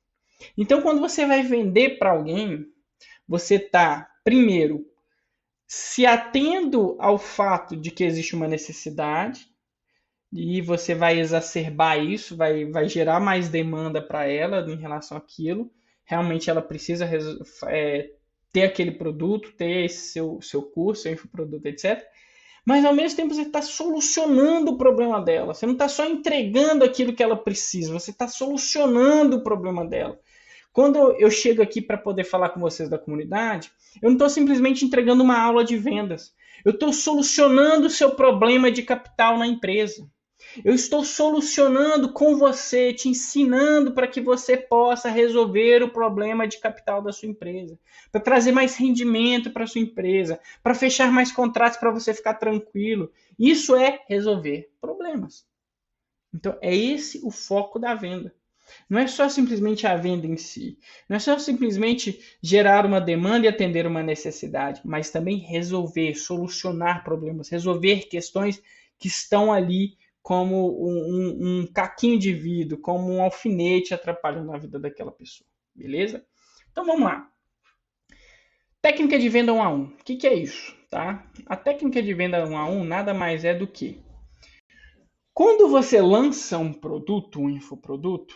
Então, 0.56 0.84
quando 0.84 1.02
você 1.02 1.26
vai 1.26 1.42
vender 1.42 1.98
para 1.98 2.12
alguém, 2.12 2.68
você 3.28 3.56
está, 3.56 4.08
primeiro, 4.24 4.86
se 5.66 6.06
atendo 6.06 6.98
ao 7.00 7.18
fato 7.18 7.76
de 7.76 7.90
que 7.90 8.04
existe 8.04 8.36
uma 8.36 8.48
necessidade, 8.48 9.48
e 10.32 10.62
você 10.62 10.94
vai 10.94 11.20
exacerbar 11.20 11.98
isso, 11.98 12.38
vai, 12.38 12.66
vai 12.66 12.88
gerar 12.88 13.20
mais 13.20 13.50
demanda 13.50 14.00
para 14.04 14.28
ela 14.28 14.62
em 14.70 14.76
relação 14.76 15.18
àquilo. 15.18 15.72
Realmente 16.10 16.50
ela 16.50 16.62
precisa 16.62 17.08
é, 17.68 18.10
ter 18.52 18.64
aquele 18.64 18.90
produto, 18.90 19.54
ter 19.56 19.86
esse 19.86 20.12
seu, 20.12 20.42
seu 20.42 20.64
curso, 20.64 21.04
seu 21.04 21.14
infoproduto, 21.14 21.68
etc. 21.68 22.04
Mas 22.66 22.84
ao 22.84 22.96
mesmo 22.96 23.16
tempo 23.16 23.36
você 23.36 23.44
está 23.44 23.62
solucionando 23.62 24.72
o 24.72 24.78
problema 24.78 25.22
dela. 25.22 25.54
Você 25.54 25.68
não 25.68 25.74
está 25.74 25.88
só 25.88 26.08
entregando 26.08 26.84
aquilo 26.84 27.14
que 27.14 27.22
ela 27.22 27.38
precisa, 27.38 27.94
você 27.94 28.10
está 28.10 28.28
solucionando 28.28 29.38
o 29.38 29.44
problema 29.44 29.88
dela. 29.88 30.20
Quando 30.74 30.98
eu 31.20 31.30
chego 31.30 31.62
aqui 31.62 31.80
para 31.80 31.98
poder 31.98 32.24
falar 32.24 32.50
com 32.50 32.60
vocês 32.60 32.90
da 32.90 32.98
comunidade, 32.98 33.72
eu 34.02 34.10
não 34.10 34.14
estou 34.14 34.30
simplesmente 34.30 34.84
entregando 34.84 35.24
uma 35.24 35.40
aula 35.40 35.64
de 35.64 35.78
vendas. 35.78 36.34
Eu 36.66 36.72
estou 36.72 36.92
solucionando 36.92 37.86
o 37.86 37.92
seu 37.92 38.16
problema 38.16 38.72
de 38.72 38.82
capital 38.82 39.38
na 39.38 39.46
empresa. 39.46 40.10
Eu 40.64 40.74
estou 40.74 41.04
solucionando 41.04 42.12
com 42.12 42.38
você, 42.38 42.94
te 42.94 43.08
ensinando 43.08 43.92
para 43.92 44.08
que 44.08 44.20
você 44.20 44.58
possa 44.58 45.10
resolver 45.10 45.84
o 45.84 45.90
problema 45.90 46.48
de 46.48 46.60
capital 46.60 47.02
da 47.02 47.12
sua 47.12 47.30
empresa, 47.30 47.80
para 48.12 48.22
trazer 48.22 48.52
mais 48.52 48.76
rendimento 48.76 49.52
para 49.52 49.68
sua 49.68 49.82
empresa, 49.82 50.40
para 50.64 50.74
fechar 50.74 51.12
mais 51.12 51.32
contratos 51.32 51.78
para 51.78 51.92
você 51.92 52.14
ficar 52.14 52.36
tranquilo. 52.36 53.12
Isso 53.38 53.76
é 53.76 54.04
resolver 54.08 54.70
problemas. 54.82 55.46
Então, 56.34 56.58
é 56.62 56.76
esse 56.76 57.20
o 57.24 57.32
foco 57.32 57.80
da 57.80 57.94
venda. 57.94 58.34
Não 58.88 59.00
é 59.00 59.08
só 59.08 59.28
simplesmente 59.28 59.88
a 59.88 59.96
venda 59.96 60.28
em 60.28 60.38
si, 60.38 60.78
não 61.08 61.18
é 61.18 61.20
só 61.20 61.40
simplesmente 61.40 62.20
gerar 62.42 62.86
uma 62.86 63.02
demanda 63.02 63.46
e 63.46 63.50
atender 63.50 63.88
uma 63.88 64.04
necessidade, 64.04 64.82
mas 64.86 65.10
também 65.10 65.38
resolver, 65.38 66.14
solucionar 66.14 67.04
problemas, 67.04 67.50
resolver 67.50 68.08
questões 68.08 68.62
que 69.00 69.08
estão 69.08 69.52
ali 69.52 69.98
como 70.30 70.80
um, 70.80 71.62
um, 71.62 71.68
caquinho 71.74 72.20
de 72.20 72.32
vidro, 72.32 72.78
como 72.78 73.12
um 73.12 73.24
alfinete 73.24 73.96
atrapalhando 73.96 74.54
a 74.54 74.60
vida 74.60 74.78
daquela 74.78 75.12
pessoa. 75.12 75.48
Beleza? 75.74 76.24
Então 76.72 76.86
vamos 76.86 77.02
lá. 77.02 77.28
Técnica 78.80 79.18
de 79.18 79.28
venda 79.28 79.52
1 79.52 79.64
a 79.64 79.70
1. 79.74 79.84
O 79.86 79.90
que, 80.06 80.18
que 80.18 80.28
é 80.28 80.36
isso? 80.36 80.78
Tá? 80.88 81.28
A 81.48 81.58
técnica 81.58 82.00
de 82.00 82.14
venda 82.14 82.48
1 82.48 82.56
a 82.56 82.70
1 82.70 82.84
nada 82.84 83.12
mais 83.12 83.44
é 83.44 83.56
do 83.56 83.66
que 83.66 84.04
quando 85.34 85.68
você 85.68 86.00
lança 86.00 86.60
um 86.60 86.74
produto, 86.74 87.40
um 87.40 87.50
infoproduto, 87.50 88.36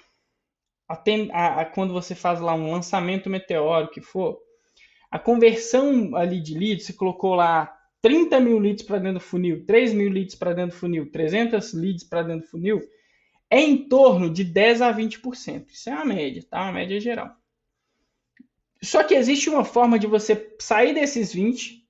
a, 0.90 1.62
a, 1.62 1.66
quando 1.66 1.94
você 1.94 2.16
faz 2.16 2.42
lá 2.42 2.56
um 2.56 2.72
lançamento 2.72 3.30
meteórico 3.30 3.94
que 3.94 4.02
for, 4.02 4.40
a 5.12 5.20
conversão 5.20 6.16
ali 6.16 6.42
de 6.42 6.58
leads, 6.58 6.88
você 6.88 6.94
colocou 6.94 7.36
lá 7.36 7.72
30 8.04 8.38
mil 8.42 8.60
leads 8.60 8.84
para 8.84 9.00
dentro 9.00 9.20
do 9.20 9.22
funil, 9.22 9.66
3 9.66 9.94
mil 9.94 10.12
leads 10.12 10.36
para 10.36 10.54
dentro 10.54 10.76
do 10.76 10.80
funil, 10.80 11.10
300 11.10 11.74
leads 11.74 12.04
para 12.04 12.22
dentro 12.22 12.42
do 12.42 12.52
funil, 12.52 12.82
é 13.50 13.62
em 13.62 13.88
torno 13.88 14.30
de 14.30 14.44
10 14.44 14.82
a 14.82 14.94
20%. 14.94 15.70
Isso 15.72 15.90
é 15.90 15.94
uma 15.94 16.04
média, 16.04 16.44
tá? 16.50 16.64
Uma 16.64 16.74
média 16.74 17.00
geral. 17.00 17.34
Só 18.82 19.06
que 19.06 19.14
existe 19.14 19.50
uma 19.50 19.64
forma 19.64 19.98
de 19.98 20.06
você 20.06 20.54
sair 20.60 20.94
desses 20.94 21.34
20% 21.34 21.82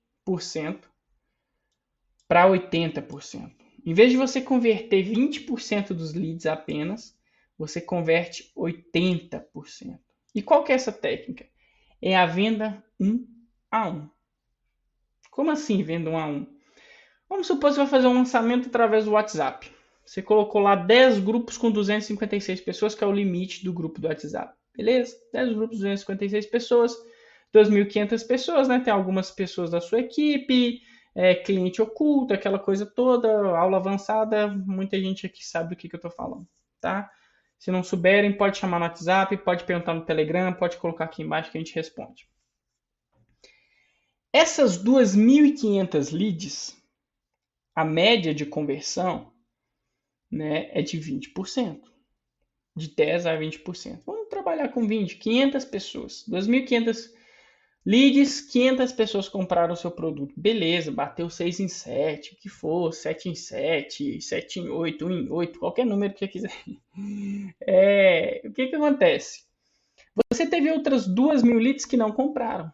para 2.28 2.48
80%. 2.48 3.50
Em 3.84 3.92
vez 3.92 4.12
de 4.12 4.16
você 4.16 4.40
converter 4.40 5.04
20% 5.04 5.88
dos 5.88 6.14
leads 6.14 6.46
apenas, 6.46 7.18
você 7.58 7.80
converte 7.80 8.52
80%. 8.56 9.98
E 10.32 10.42
qual 10.42 10.62
que 10.62 10.70
é 10.70 10.76
essa 10.76 10.92
técnica? 10.92 11.44
É 12.00 12.14
a 12.16 12.24
venda 12.24 12.84
1 13.00 13.26
a 13.68 13.88
1. 13.88 14.08
Como 15.34 15.50
assim 15.50 15.82
venda 15.82 16.10
um 16.10 16.16
a 16.16 16.26
um? 16.26 16.46
Vamos 17.28 17.48
supor 17.48 17.70
que 17.70 17.74
você 17.74 17.80
vai 17.80 17.88
fazer 17.88 18.06
um 18.06 18.14
lançamento 18.14 18.68
através 18.68 19.04
do 19.04 19.10
WhatsApp. 19.10 19.68
Você 20.06 20.22
colocou 20.22 20.60
lá 20.60 20.76
10 20.76 21.18
grupos 21.18 21.58
com 21.58 21.72
256 21.72 22.60
pessoas, 22.60 22.94
que 22.94 23.02
é 23.02 23.06
o 23.06 23.12
limite 23.12 23.64
do 23.64 23.72
grupo 23.72 24.00
do 24.00 24.06
WhatsApp. 24.06 24.54
Beleza? 24.76 25.16
10 25.32 25.54
grupos, 25.54 25.78
256 25.78 26.46
pessoas, 26.46 26.96
2.500 27.52 28.24
pessoas, 28.24 28.68
né? 28.68 28.78
Tem 28.78 28.92
algumas 28.92 29.32
pessoas 29.32 29.72
da 29.72 29.80
sua 29.80 29.98
equipe, 29.98 30.80
é, 31.16 31.34
cliente 31.34 31.82
oculto, 31.82 32.32
aquela 32.32 32.60
coisa 32.60 32.86
toda, 32.86 33.28
aula 33.58 33.78
avançada. 33.78 34.46
Muita 34.46 35.00
gente 35.00 35.26
aqui 35.26 35.44
sabe 35.44 35.70
do 35.70 35.76
que, 35.76 35.88
que 35.88 35.96
eu 35.96 35.98
estou 35.98 36.12
falando, 36.12 36.46
tá? 36.80 37.10
Se 37.58 37.72
não 37.72 37.82
souberem, 37.82 38.36
pode 38.36 38.56
chamar 38.56 38.78
no 38.78 38.84
WhatsApp, 38.84 39.36
pode 39.38 39.64
perguntar 39.64 39.94
no 39.94 40.04
Telegram, 40.04 40.52
pode 40.52 40.76
colocar 40.76 41.06
aqui 41.06 41.24
embaixo 41.24 41.50
que 41.50 41.58
a 41.58 41.60
gente 41.60 41.74
responde. 41.74 42.28
Essas 44.34 44.82
2.500 44.82 46.10
leads, 46.10 46.76
a 47.72 47.84
média 47.84 48.34
de 48.34 48.44
conversão 48.44 49.32
né, 50.28 50.68
é 50.72 50.82
de 50.82 50.98
20%. 50.98 51.80
De 52.74 52.88
10% 52.88 53.26
a 53.26 53.38
20%. 53.38 54.00
Vamos 54.04 54.28
trabalhar 54.28 54.70
com 54.70 54.88
20, 54.88 55.18
500 55.18 55.64
pessoas. 55.66 56.24
2.500 56.28 57.12
leads, 57.86 58.40
500 58.40 58.90
pessoas 58.90 59.28
compraram 59.28 59.74
o 59.74 59.76
seu 59.76 59.92
produto. 59.92 60.34
Beleza, 60.36 60.90
bateu 60.90 61.30
6 61.30 61.60
em 61.60 61.68
7, 61.68 62.34
o 62.34 62.36
que 62.36 62.48
for, 62.48 62.92
7 62.92 63.28
em 63.28 63.36
7, 63.36 64.20
7 64.20 64.58
em 64.58 64.68
8, 64.68 65.06
1 65.06 65.10
em 65.12 65.30
8, 65.30 65.60
qualquer 65.60 65.86
número 65.86 66.12
que 66.12 66.18
você 66.18 66.26
quiser. 66.28 66.52
É, 67.64 68.42
o 68.44 68.52
que, 68.52 68.66
que 68.66 68.74
acontece? 68.74 69.44
Você 70.32 70.44
teve 70.44 70.72
outras 70.72 71.06
2 71.06 71.44
mil 71.44 71.58
leads 71.58 71.84
que 71.84 71.96
não 71.96 72.10
compraram 72.10 72.72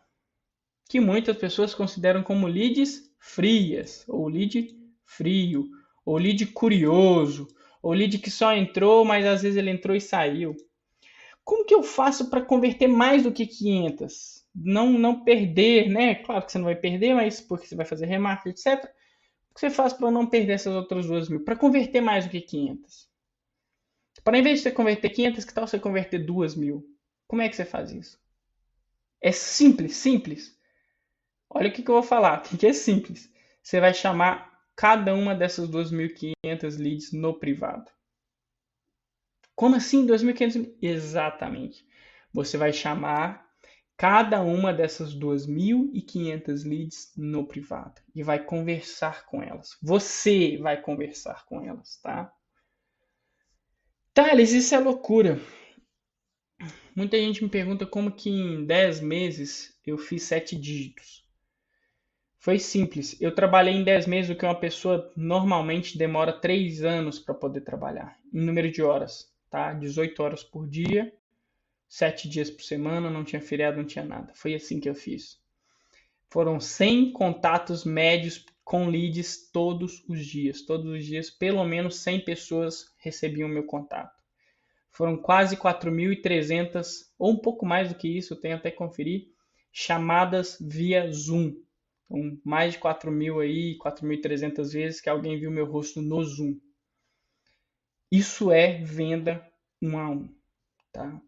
que 0.90 0.98
muitas 0.98 1.36
pessoas 1.36 1.72
consideram 1.72 2.20
como 2.20 2.48
leads 2.48 3.08
frias, 3.16 4.04
ou 4.08 4.26
lead 4.26 4.76
frio, 5.04 5.70
ou 6.04 6.18
lead 6.18 6.44
curioso, 6.46 7.46
ou 7.80 7.92
lead 7.92 8.18
que 8.18 8.28
só 8.28 8.52
entrou, 8.52 9.04
mas 9.04 9.24
às 9.24 9.42
vezes 9.42 9.56
ele 9.56 9.70
entrou 9.70 9.94
e 9.94 10.00
saiu. 10.00 10.56
Como 11.44 11.64
que 11.64 11.72
eu 11.72 11.84
faço 11.84 12.28
para 12.28 12.42
converter 12.42 12.88
mais 12.88 13.22
do 13.22 13.30
que 13.30 13.46
500? 13.46 14.44
Não, 14.52 14.90
não 14.90 15.22
perder, 15.22 15.88
né? 15.88 16.16
Claro 16.16 16.44
que 16.44 16.50
você 16.50 16.58
não 16.58 16.64
vai 16.64 16.74
perder, 16.74 17.14
mas 17.14 17.40
porque 17.40 17.68
você 17.68 17.76
vai 17.76 17.86
fazer 17.86 18.06
remarketing, 18.06 18.50
etc. 18.50 18.92
O 19.52 19.54
que 19.54 19.60
você 19.60 19.70
faz 19.70 19.92
para 19.92 20.10
não 20.10 20.26
perder 20.26 20.54
essas 20.54 20.74
outras 20.74 21.06
duas 21.06 21.28
mil? 21.28 21.44
Para 21.44 21.54
converter 21.54 22.00
mais 22.00 22.24
do 22.24 22.32
que 22.32 22.40
500? 22.40 23.08
Para 24.24 24.38
em 24.38 24.42
vez 24.42 24.58
de 24.58 24.64
você 24.64 24.72
converter 24.72 25.10
500, 25.10 25.44
que 25.44 25.54
tal 25.54 25.68
você 25.68 25.78
converter 25.78 26.18
2 26.18 26.56
mil? 26.56 26.84
Como 27.28 27.42
é 27.42 27.48
que 27.48 27.54
você 27.54 27.64
faz 27.64 27.92
isso? 27.92 28.18
É 29.22 29.30
simples, 29.30 29.94
simples. 29.94 30.58
Olha 31.50 31.68
o 31.68 31.72
que, 31.72 31.82
que 31.82 31.90
eu 31.90 31.94
vou 31.94 32.02
falar, 32.02 32.42
que 32.42 32.64
é 32.64 32.72
simples. 32.72 33.28
Você 33.60 33.80
vai 33.80 33.92
chamar 33.92 34.50
cada 34.76 35.12
uma 35.14 35.34
dessas 35.34 35.68
2.500 35.68 36.78
leads 36.78 37.12
no 37.12 37.38
privado. 37.38 37.90
Como 39.56 39.76
assim 39.76 40.06
2.500? 40.06 40.72
Exatamente. 40.80 41.84
Você 42.32 42.56
vai 42.56 42.72
chamar 42.72 43.44
cada 43.96 44.40
uma 44.40 44.72
dessas 44.72 45.14
2.500 45.14 46.64
leads 46.64 47.12
no 47.16 47.46
privado 47.46 48.00
e 48.14 48.22
vai 48.22 48.42
conversar 48.42 49.26
com 49.26 49.42
elas. 49.42 49.76
Você 49.82 50.56
vai 50.56 50.80
conversar 50.80 51.44
com 51.44 51.60
elas, 51.60 51.98
tá? 52.00 52.32
Thales, 54.14 54.52
isso 54.52 54.74
é 54.74 54.78
loucura. 54.78 55.38
Muita 56.96 57.18
gente 57.18 57.42
me 57.42 57.50
pergunta 57.50 57.84
como 57.84 58.12
que 58.12 58.30
em 58.30 58.64
10 58.64 59.00
meses 59.00 59.78
eu 59.84 59.98
fiz 59.98 60.22
7 60.22 60.56
dígitos. 60.56 61.28
Foi 62.40 62.58
simples. 62.58 63.20
Eu 63.20 63.34
trabalhei 63.34 63.74
em 63.74 63.84
10 63.84 64.06
meses 64.06 64.30
o 64.30 64.34
que 64.34 64.46
uma 64.46 64.58
pessoa 64.58 65.12
normalmente 65.14 65.98
demora 65.98 66.32
3 66.32 66.82
anos 66.82 67.18
para 67.18 67.34
poder 67.34 67.60
trabalhar, 67.60 68.18
em 68.32 68.40
número 68.40 68.72
de 68.72 68.82
horas, 68.82 69.30
tá? 69.50 69.74
18 69.74 70.22
horas 70.22 70.42
por 70.42 70.66
dia, 70.66 71.12
7 71.86 72.30
dias 72.30 72.48
por 72.48 72.62
semana, 72.62 73.10
não 73.10 73.24
tinha 73.24 73.42
feriado, 73.42 73.76
não 73.76 73.84
tinha 73.84 74.06
nada. 74.06 74.32
Foi 74.34 74.54
assim 74.54 74.80
que 74.80 74.88
eu 74.88 74.94
fiz. 74.94 75.38
Foram 76.30 76.58
100 76.58 77.12
contatos 77.12 77.84
médios 77.84 78.46
com 78.64 78.88
leads 78.88 79.50
todos 79.52 80.02
os 80.08 80.24
dias. 80.24 80.62
Todos 80.62 80.90
os 80.90 81.04
dias, 81.04 81.28
pelo 81.28 81.62
menos 81.62 81.96
100 81.96 82.24
pessoas 82.24 82.86
recebiam 82.96 83.50
meu 83.50 83.64
contato. 83.64 84.18
Foram 84.90 85.18
quase 85.18 85.58
4.300, 85.58 87.10
ou 87.18 87.32
um 87.32 87.36
pouco 87.36 87.66
mais 87.66 87.90
do 87.90 87.96
que 87.96 88.08
isso, 88.08 88.32
eu 88.32 88.40
tenho 88.40 88.56
até 88.56 88.70
conferir, 88.70 89.28
chamadas 89.70 90.56
via 90.58 91.12
Zoom 91.12 91.54
então, 92.10 92.40
mais 92.44 92.72
de 92.72 92.78
4 92.80 93.10
mil 93.10 93.38
aí, 93.38 93.78
4.300 93.78 94.72
vezes 94.72 95.00
que 95.00 95.08
alguém 95.08 95.38
viu 95.38 95.50
meu 95.50 95.64
rosto 95.64 96.02
no 96.02 96.22
Zoom. 96.24 96.58
Isso 98.10 98.50
é 98.50 98.82
venda 98.82 99.46
um 99.80 99.96
a 99.96 100.10
um, 100.10 100.28
tá? 100.92 101.20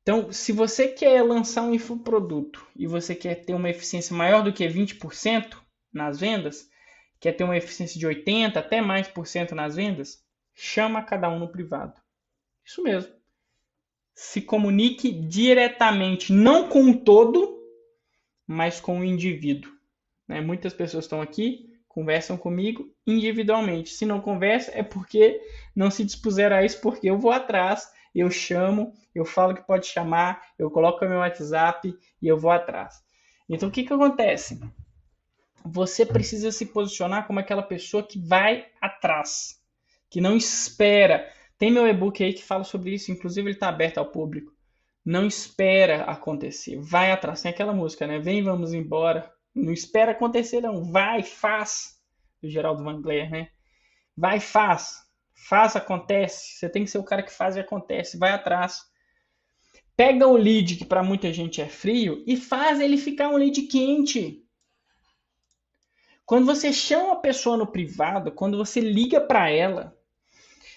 Então, 0.00 0.32
se 0.32 0.50
você 0.50 0.88
quer 0.88 1.22
lançar 1.22 1.62
um 1.62 1.74
infoproduto 1.74 2.66
e 2.74 2.86
você 2.86 3.14
quer 3.14 3.44
ter 3.44 3.52
uma 3.52 3.68
eficiência 3.68 4.16
maior 4.16 4.42
do 4.42 4.52
que 4.52 4.66
20% 4.66 5.58
nas 5.92 6.18
vendas, 6.18 6.70
quer 7.20 7.32
ter 7.32 7.44
uma 7.44 7.56
eficiência 7.56 8.00
de 8.00 8.06
80 8.06 8.58
até 8.58 8.80
mais 8.80 9.06
por 9.06 9.26
cento 9.26 9.54
nas 9.54 9.76
vendas, 9.76 10.24
chama 10.54 11.02
cada 11.02 11.28
um 11.28 11.38
no 11.38 11.52
privado. 11.52 12.00
Isso 12.64 12.82
mesmo. 12.82 13.12
Se 14.14 14.40
comunique 14.40 15.12
diretamente, 15.12 16.32
não 16.32 16.68
com 16.68 16.90
o 16.90 17.04
todo, 17.04 17.60
mas 18.46 18.80
com 18.80 19.00
o 19.00 19.04
indivíduo 19.04 19.79
Né? 20.30 20.40
Muitas 20.40 20.72
pessoas 20.72 21.04
estão 21.04 21.20
aqui, 21.20 21.68
conversam 21.88 22.36
comigo 22.36 22.88
individualmente. 23.04 23.90
Se 23.90 24.06
não 24.06 24.20
conversa, 24.20 24.70
é 24.72 24.80
porque 24.80 25.40
não 25.74 25.90
se 25.90 26.04
dispuseram 26.04 26.54
a 26.54 26.64
isso, 26.64 26.80
porque 26.80 27.10
eu 27.10 27.18
vou 27.18 27.32
atrás, 27.32 27.90
eu 28.14 28.30
chamo, 28.30 28.92
eu 29.12 29.24
falo 29.24 29.56
que 29.56 29.66
pode 29.66 29.88
chamar, 29.88 30.40
eu 30.56 30.70
coloco 30.70 31.04
meu 31.04 31.18
WhatsApp 31.18 31.92
e 32.22 32.28
eu 32.28 32.38
vou 32.38 32.52
atrás. 32.52 33.02
Então, 33.48 33.68
o 33.68 33.72
que, 33.72 33.82
que 33.82 33.92
acontece? 33.92 34.60
Você 35.64 36.06
precisa 36.06 36.52
se 36.52 36.66
posicionar 36.66 37.26
como 37.26 37.40
aquela 37.40 37.62
pessoa 37.62 38.04
que 38.04 38.20
vai 38.20 38.66
atrás, 38.80 39.60
que 40.08 40.20
não 40.20 40.36
espera. 40.36 41.28
Tem 41.58 41.72
meu 41.72 41.88
e-book 41.88 42.22
aí 42.22 42.32
que 42.32 42.44
fala 42.44 42.62
sobre 42.62 42.94
isso, 42.94 43.10
inclusive 43.10 43.48
ele 43.48 43.56
está 43.56 43.68
aberto 43.68 43.98
ao 43.98 44.06
público. 44.06 44.52
Não 45.04 45.26
espera 45.26 46.04
acontecer, 46.04 46.78
vai 46.80 47.10
atrás. 47.10 47.42
Tem 47.42 47.50
aquela 47.50 47.72
música, 47.72 48.06
né? 48.06 48.20
Vem, 48.20 48.44
vamos 48.44 48.72
embora. 48.72 49.28
Não 49.54 49.72
espera 49.72 50.12
acontecer, 50.12 50.60
não. 50.60 50.84
Vai, 50.84 51.22
faz. 51.22 51.98
Do 52.42 52.48
Geraldo 52.48 52.84
Vangler, 52.84 53.30
né? 53.30 53.50
Vai, 54.16 54.40
faz. 54.40 55.02
Faz, 55.34 55.76
acontece. 55.76 56.58
Você 56.58 56.68
tem 56.68 56.84
que 56.84 56.90
ser 56.90 56.98
o 56.98 57.04
cara 57.04 57.22
que 57.22 57.32
faz 57.32 57.56
e 57.56 57.60
acontece. 57.60 58.18
Vai 58.18 58.30
atrás. 58.30 58.82
Pega 59.96 60.26
o 60.26 60.36
lead, 60.36 60.76
que 60.76 60.84
para 60.84 61.02
muita 61.02 61.32
gente 61.32 61.60
é 61.60 61.68
frio, 61.68 62.24
e 62.26 62.36
faz 62.36 62.80
ele 62.80 62.96
ficar 62.96 63.28
um 63.28 63.36
lead 63.36 63.60
quente. 63.62 64.42
Quando 66.24 66.46
você 66.46 66.72
chama 66.72 67.14
a 67.14 67.16
pessoa 67.16 67.56
no 67.56 67.66
privado, 67.66 68.32
quando 68.32 68.56
você 68.56 68.80
liga 68.80 69.20
para 69.20 69.50
ela, 69.50 69.94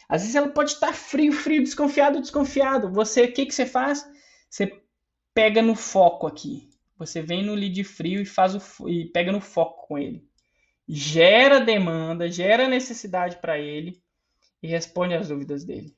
às 0.10 0.22
vezes 0.22 0.36
ela 0.36 0.50
pode 0.50 0.72
estar 0.72 0.94
frio, 0.94 1.32
frio, 1.32 1.64
desconfiado, 1.64 2.20
desconfiado. 2.20 2.92
Você, 2.92 3.26
o 3.26 3.32
que, 3.32 3.46
que 3.46 3.54
você 3.54 3.66
faz? 3.66 4.06
Você 4.50 4.82
pega 5.34 5.62
no 5.62 5.76
foco 5.76 6.28
aqui. 6.28 6.73
Você 7.06 7.22
vem 7.22 7.44
no 7.44 7.54
lead 7.54 7.84
frio 7.84 8.22
e 8.22 8.26
faz 8.26 8.56
o 8.56 8.90
e 8.90 9.06
pega 9.06 9.32
no 9.32 9.42
foco 9.42 9.88
com 9.88 9.98
ele. 9.98 10.28
Gera 10.88 11.60
demanda, 11.60 12.30
gera 12.30 12.68
necessidade 12.68 13.38
para 13.38 13.58
ele 13.58 14.02
e 14.62 14.68
responde 14.68 15.14
às 15.14 15.30
dúvidas 15.30 15.64
dele. 15.64 15.96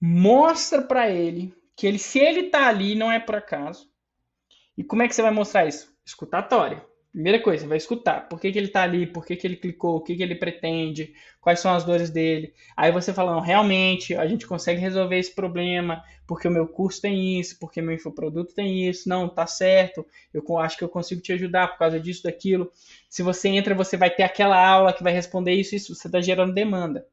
Mostra 0.00 0.82
para 0.82 1.10
ele 1.10 1.54
que 1.76 1.86
ele, 1.86 1.98
se 1.98 2.18
ele 2.18 2.50
tá 2.50 2.68
ali, 2.68 2.94
não 2.94 3.10
é 3.10 3.18
por 3.18 3.34
acaso. 3.34 3.90
E 4.76 4.82
como 4.82 5.02
é 5.02 5.08
que 5.08 5.14
você 5.14 5.22
vai 5.22 5.30
mostrar 5.30 5.66
isso? 5.66 5.94
Escutatória. 6.04 6.84
Primeira 7.12 7.42
coisa, 7.42 7.66
vai 7.68 7.76
escutar. 7.76 8.26
Por 8.26 8.40
que, 8.40 8.50
que 8.50 8.58
ele 8.58 8.68
está 8.68 8.84
ali? 8.84 9.06
Por 9.06 9.26
que, 9.26 9.36
que 9.36 9.46
ele 9.46 9.56
clicou? 9.56 9.96
O 9.96 10.00
que, 10.00 10.16
que 10.16 10.22
ele 10.22 10.34
pretende? 10.34 11.12
Quais 11.42 11.60
são 11.60 11.74
as 11.74 11.84
dores 11.84 12.08
dele? 12.08 12.54
Aí 12.74 12.90
você 12.90 13.12
fala, 13.12 13.32
não, 13.32 13.40
realmente, 13.40 14.14
a 14.16 14.26
gente 14.26 14.46
consegue 14.46 14.80
resolver 14.80 15.18
esse 15.18 15.34
problema, 15.34 16.02
porque 16.26 16.48
o 16.48 16.50
meu 16.50 16.66
curso 16.66 17.02
tem 17.02 17.38
isso, 17.38 17.58
porque 17.58 17.82
meu 17.82 17.94
infoproduto 17.94 18.54
tem 18.54 18.88
isso. 18.88 19.10
Não, 19.10 19.28
tá 19.28 19.46
certo. 19.46 20.06
Eu 20.32 20.42
acho 20.58 20.78
que 20.78 20.84
eu 20.84 20.88
consigo 20.88 21.20
te 21.20 21.34
ajudar 21.34 21.68
por 21.68 21.78
causa 21.78 22.00
disso, 22.00 22.22
daquilo. 22.22 22.72
Se 23.10 23.22
você 23.22 23.50
entra, 23.50 23.74
você 23.74 23.94
vai 23.94 24.08
ter 24.08 24.22
aquela 24.22 24.56
aula 24.66 24.94
que 24.94 25.02
vai 25.02 25.12
responder 25.12 25.52
isso, 25.52 25.74
isso. 25.74 25.94
Você 25.94 26.08
está 26.08 26.18
gerando 26.18 26.54
demanda, 26.54 27.06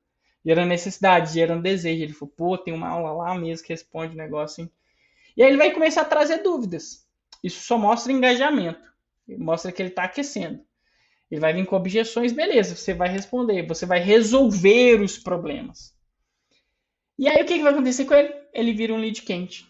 gerando 0.45 0.69
necessidade, 0.69 1.33
gerando 1.33 1.61
desejo. 1.61 2.03
Ele 2.03 2.13
falou, 2.13 2.33
pô, 2.37 2.57
tem 2.57 2.73
uma 2.73 2.87
aula 2.87 3.11
lá 3.11 3.37
mesmo 3.37 3.65
que 3.65 3.73
responde 3.73 4.13
o 4.13 4.17
negócio, 4.17 4.61
hein? 4.61 4.71
E 5.35 5.43
aí 5.43 5.49
ele 5.49 5.57
vai 5.57 5.71
começar 5.71 6.03
a 6.03 6.05
trazer 6.05 6.37
dúvidas. 6.37 7.05
Isso 7.43 7.61
só 7.61 7.77
mostra 7.77 8.13
engajamento 8.13 8.89
mostra 9.37 9.71
que 9.71 9.81
ele 9.81 9.89
está 9.89 10.03
aquecendo. 10.03 10.59
Ele 11.29 11.41
vai 11.41 11.53
vir 11.53 11.65
com 11.65 11.75
objeções, 11.75 12.31
beleza, 12.31 12.75
você 12.75 12.93
vai 12.93 13.09
responder, 13.09 13.67
você 13.67 13.85
vai 13.85 13.99
resolver 13.99 15.01
os 15.01 15.17
problemas. 15.17 15.95
E 17.17 17.27
aí 17.27 17.41
o 17.41 17.45
que, 17.45 17.55
que 17.57 17.63
vai 17.63 17.73
acontecer 17.73 18.05
com 18.05 18.13
ele? 18.13 18.33
Ele 18.53 18.73
vira 18.73 18.93
um 18.93 18.97
lead 18.97 19.21
quente. 19.21 19.67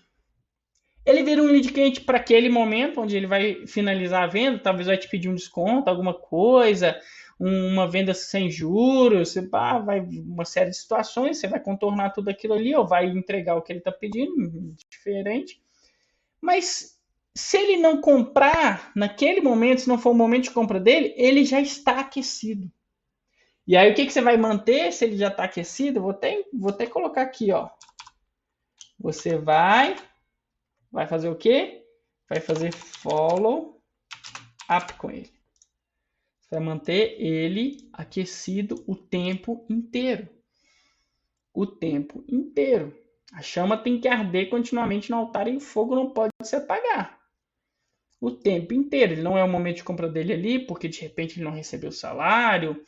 Ele 1.05 1.23
vira 1.23 1.41
um 1.41 1.47
lead 1.47 1.71
quente 1.71 2.01
para 2.01 2.17
aquele 2.17 2.49
momento 2.49 3.01
onde 3.01 3.17
ele 3.17 3.27
vai 3.27 3.65
finalizar 3.65 4.23
a 4.23 4.27
venda, 4.27 4.59
talvez 4.59 4.87
vai 4.87 4.97
te 4.97 5.09
pedir 5.09 5.27
um 5.27 5.35
desconto, 5.35 5.89
alguma 5.89 6.13
coisa, 6.13 6.99
uma 7.39 7.89
venda 7.89 8.13
sem 8.13 8.51
juros, 8.51 9.35
ah, 9.53 9.79
vai 9.79 10.01
uma 10.01 10.45
série 10.45 10.69
de 10.69 10.77
situações, 10.77 11.39
você 11.39 11.47
vai 11.47 11.59
contornar 11.59 12.11
tudo 12.11 12.29
aquilo 12.29 12.53
ali, 12.53 12.75
ou 12.75 12.85
vai 12.85 13.07
entregar 13.07 13.55
o 13.55 13.61
que 13.61 13.71
ele 13.71 13.79
está 13.79 13.91
pedindo, 13.91 14.75
diferente. 14.89 15.61
Mas 16.41 16.98
se 17.39 17.57
ele 17.57 17.77
não 17.77 18.01
comprar 18.01 18.91
naquele 18.93 19.39
momento, 19.39 19.81
se 19.81 19.87
não 19.87 19.97
for 19.97 20.11
o 20.11 20.13
momento 20.13 20.43
de 20.43 20.51
compra 20.51 20.77
dele, 20.77 21.13
ele 21.15 21.45
já 21.45 21.61
está 21.61 22.01
aquecido. 22.01 22.69
E 23.65 23.77
aí 23.77 23.89
o 23.89 23.95
que, 23.95 24.05
que 24.05 24.11
você 24.11 24.21
vai 24.21 24.35
manter 24.35 24.91
se 24.91 25.05
ele 25.05 25.15
já 25.15 25.29
está 25.29 25.45
aquecido? 25.45 26.01
Vou 26.01 26.11
até, 26.11 26.43
vou 26.53 26.69
até 26.69 26.85
colocar 26.85 27.21
aqui, 27.21 27.51
ó. 27.53 27.69
Você 28.99 29.37
vai, 29.37 29.95
vai 30.91 31.07
fazer 31.07 31.29
o 31.29 31.35
quê? 31.35 31.85
Vai 32.27 32.41
fazer 32.41 32.73
follow 32.73 33.81
up 34.69 34.93
com 34.95 35.09
ele. 35.09 35.31
Você 36.41 36.55
vai 36.55 36.59
manter 36.59 37.21
ele 37.21 37.89
aquecido 37.93 38.83
o 38.85 38.95
tempo 38.97 39.65
inteiro. 39.69 40.27
O 41.53 41.65
tempo 41.65 42.23
inteiro. 42.27 42.93
A 43.31 43.41
chama 43.41 43.77
tem 43.77 43.99
que 43.99 44.09
arder 44.09 44.49
continuamente 44.49 45.09
no 45.09 45.17
altar 45.17 45.47
e 45.47 45.55
o 45.55 45.61
fogo 45.61 45.95
não 45.95 46.09
pode 46.09 46.33
se 46.43 46.55
apagar 46.57 47.18
o 48.19 48.31
tempo 48.31 48.73
inteiro. 48.73 49.13
Ele 49.13 49.21
não 49.21 49.37
é 49.37 49.43
o 49.43 49.49
momento 49.49 49.77
de 49.77 49.83
compra 49.83 50.09
dele 50.09 50.33
ali, 50.33 50.59
porque 50.59 50.87
de 50.87 51.01
repente 51.01 51.37
ele 51.37 51.45
não 51.45 51.51
recebeu 51.51 51.89
o 51.89 51.93
salário, 51.93 52.81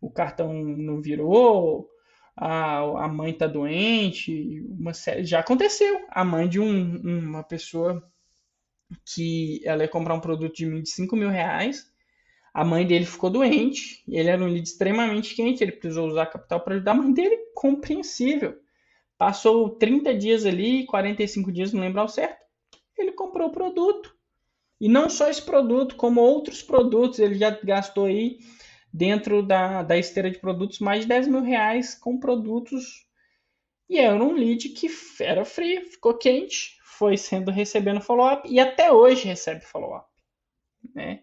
o 0.00 0.10
cartão 0.10 0.52
não 0.52 1.00
virou, 1.00 1.88
a, 2.36 3.04
a 3.04 3.08
mãe 3.08 3.32
está 3.32 3.46
doente, 3.46 4.64
uma 4.68 4.92
série, 4.94 5.24
já 5.24 5.40
aconteceu. 5.40 6.04
A 6.10 6.24
mãe 6.24 6.48
de 6.48 6.60
um, 6.60 6.96
uma 7.00 7.42
pessoa 7.42 8.02
que 9.04 9.60
ela 9.64 9.82
ia 9.82 9.88
comprar 9.88 10.14
um 10.14 10.20
produto 10.20 10.54
de 10.54 10.66
mim 10.66 10.82
de 10.82 10.90
5 10.90 11.16
mil 11.16 11.28
reais, 11.28 11.90
a 12.54 12.64
mãe 12.64 12.86
dele 12.86 13.04
ficou 13.04 13.28
doente, 13.28 14.02
ele 14.08 14.30
era 14.30 14.42
um 14.42 14.46
lead 14.46 14.66
extremamente 14.66 15.34
quente, 15.34 15.62
ele 15.62 15.72
precisou 15.72 16.08
usar 16.08 16.26
capital 16.26 16.60
para 16.60 16.74
ajudar 16.76 16.92
a 16.92 16.94
mãe 16.94 17.12
dele, 17.12 17.36
compreensível. 17.54 18.56
Passou 19.18 19.70
30 19.70 20.14
dias 20.14 20.46
ali, 20.46 20.86
45 20.86 21.50
dias, 21.52 21.72
não 21.72 21.80
lembro 21.80 22.00
ao 22.00 22.08
certo, 22.08 22.38
ele 22.96 23.12
comprou 23.12 23.48
o 23.48 23.52
produto 23.52 24.15
e 24.80 24.88
não 24.88 25.08
só 25.08 25.28
esse 25.28 25.42
produto, 25.42 25.96
como 25.96 26.20
outros 26.20 26.62
produtos, 26.62 27.18
ele 27.18 27.36
já 27.36 27.50
gastou 27.50 28.06
aí 28.06 28.38
dentro 28.92 29.42
da, 29.42 29.82
da 29.82 29.96
esteira 29.96 30.30
de 30.30 30.38
produtos 30.38 30.78
mais 30.78 31.02
de 31.02 31.08
10 31.08 31.28
mil 31.28 31.42
reais 31.42 31.94
com 31.94 32.18
produtos. 32.18 33.06
E 33.88 33.98
era 33.98 34.22
um 34.22 34.32
lead 34.32 34.68
que 34.70 34.88
era 35.20 35.44
free, 35.44 35.86
ficou 35.86 36.18
quente, 36.18 36.76
foi 36.82 37.16
sendo 37.16 37.50
recebendo 37.50 38.00
follow-up 38.00 38.48
e 38.50 38.58
até 38.58 38.92
hoje 38.92 39.26
recebe 39.26 39.60
follow-up. 39.60 40.08
Né? 40.94 41.22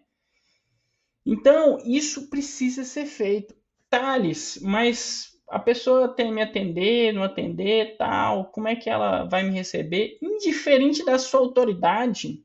Então, 1.26 1.78
isso 1.84 2.28
precisa 2.28 2.84
ser 2.84 3.06
feito. 3.06 3.54
Thales, 3.88 4.58
mas 4.60 5.34
a 5.48 5.58
pessoa 5.58 6.08
tem 6.08 6.32
me 6.32 6.42
atender, 6.42 7.12
não 7.12 7.22
atender, 7.22 7.96
tal, 7.96 8.46
como 8.46 8.66
é 8.66 8.74
que 8.74 8.90
ela 8.90 9.24
vai 9.24 9.42
me 9.42 9.52
receber? 9.52 10.18
Indiferente 10.20 11.04
da 11.04 11.18
sua 11.18 11.40
autoridade, 11.40 12.43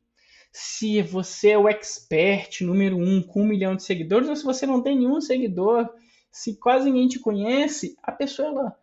se 0.51 1.01
você 1.01 1.51
é 1.51 1.57
o 1.57 1.67
expert 1.67 2.61
número 2.61 2.97
um 2.97 3.21
com 3.21 3.41
um 3.43 3.47
milhão 3.47 3.75
de 3.75 3.83
seguidores 3.83 4.29
ou 4.29 4.35
se 4.35 4.43
você 4.43 4.65
não 4.65 4.81
tem 4.81 4.97
nenhum 4.97 5.21
seguidor, 5.21 5.89
se 6.31 6.57
quase 6.59 6.85
ninguém 6.85 7.07
te 7.07 7.19
conhece, 7.19 7.95
a 8.03 8.11
pessoa 8.11 8.47
ela 8.47 8.75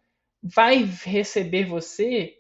vai 0.43 0.85
receber 0.85 1.65
você, 1.65 2.35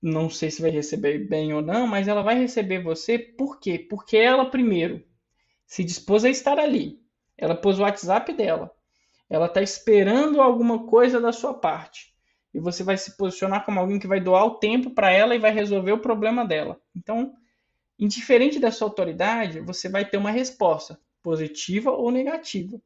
não 0.00 0.28
sei 0.28 0.50
se 0.50 0.60
vai 0.60 0.70
receber 0.70 1.26
bem 1.28 1.54
ou 1.54 1.62
não, 1.62 1.86
mas 1.86 2.08
ela 2.08 2.22
vai 2.22 2.38
receber 2.38 2.82
você 2.82 3.18
por 3.18 3.58
quê? 3.58 3.78
Porque 3.78 4.16
ela 4.16 4.50
primeiro 4.50 5.02
se 5.66 5.82
dispôs 5.82 6.24
a 6.24 6.30
estar 6.30 6.58
ali. 6.58 7.00
Ela 7.36 7.54
pôs 7.56 7.78
o 7.78 7.82
WhatsApp 7.82 8.32
dela. 8.32 8.70
Ela 9.28 9.46
está 9.46 9.62
esperando 9.62 10.40
alguma 10.40 10.86
coisa 10.86 11.20
da 11.20 11.32
sua 11.32 11.54
parte. 11.54 12.14
E 12.52 12.60
você 12.60 12.84
vai 12.84 12.96
se 12.96 13.16
posicionar 13.16 13.64
como 13.64 13.80
alguém 13.80 13.98
que 13.98 14.06
vai 14.06 14.20
doar 14.20 14.44
o 14.44 14.58
tempo 14.58 14.90
para 14.90 15.10
ela 15.10 15.34
e 15.34 15.40
vai 15.40 15.52
resolver 15.52 15.92
o 15.92 16.00
problema 16.00 16.46
dela. 16.46 16.80
Então, 16.94 17.34
Indiferente 17.98 18.58
da 18.58 18.70
sua 18.70 18.88
autoridade, 18.88 19.60
você 19.60 19.88
vai 19.88 20.04
ter 20.04 20.16
uma 20.16 20.30
resposta, 20.30 20.98
positiva 21.22 21.90
ou 21.90 22.10
negativa. 22.10 22.80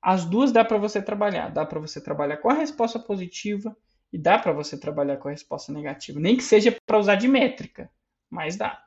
As 0.00 0.24
duas 0.24 0.52
dá 0.52 0.64
para 0.64 0.78
você 0.78 1.00
trabalhar. 1.00 1.48
Dá 1.50 1.64
para 1.64 1.80
você 1.80 2.00
trabalhar 2.00 2.36
com 2.38 2.50
a 2.50 2.54
resposta 2.54 2.98
positiva 2.98 3.76
e 4.12 4.18
dá 4.18 4.38
para 4.38 4.52
você 4.52 4.78
trabalhar 4.78 5.16
com 5.16 5.28
a 5.28 5.30
resposta 5.30 5.72
negativa. 5.72 6.20
Nem 6.20 6.36
que 6.36 6.42
seja 6.42 6.76
para 6.84 6.98
usar 6.98 7.14
de 7.14 7.28
métrica, 7.28 7.90
mas 8.28 8.56
dá. 8.56 8.82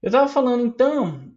Eu 0.00 0.08
estava 0.08 0.28
falando 0.28 0.64
então 0.64 1.34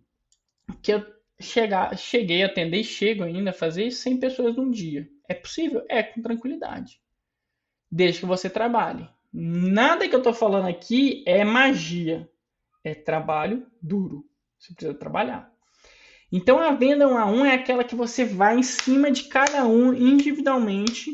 que 0.82 0.94
eu 0.94 1.06
chegar, 1.40 1.98
cheguei 1.98 2.44
a 2.44 2.46
atender 2.46 2.80
e 2.80 2.84
chego 2.84 3.24
ainda 3.24 3.50
a 3.50 3.54
fazer 3.54 3.92
100 3.92 4.20
pessoas 4.20 4.56
num 4.56 4.72
dia. 4.72 5.10
É 5.28 5.34
possível? 5.34 5.84
É, 5.90 6.02
com 6.02 6.22
tranquilidade. 6.22 7.02
Desde 7.92 8.22
que 8.22 8.26
você 8.26 8.50
trabalhe. 8.50 9.10
Nada 9.32 10.08
que 10.08 10.16
eu 10.16 10.20
estou 10.20 10.34
falando 10.34 10.68
aqui 10.68 11.24
é 11.26 11.44
magia 11.44 12.30
é 12.84 12.94
trabalho 12.94 13.66
duro. 13.82 14.26
Você 14.58 14.74
precisa 14.74 14.98
trabalhar. 14.98 15.52
Então 16.32 16.60
a 16.60 16.72
venda 16.74 17.08
um 17.08 17.18
a 17.18 17.26
um 17.26 17.46
é 17.46 17.54
aquela 17.54 17.84
que 17.84 17.96
você 17.96 18.26
vai 18.26 18.58
em 18.58 18.64
cima 18.64 19.12
de 19.12 19.24
cada 19.24 19.66
um 19.66 19.94
individualmente, 19.94 21.12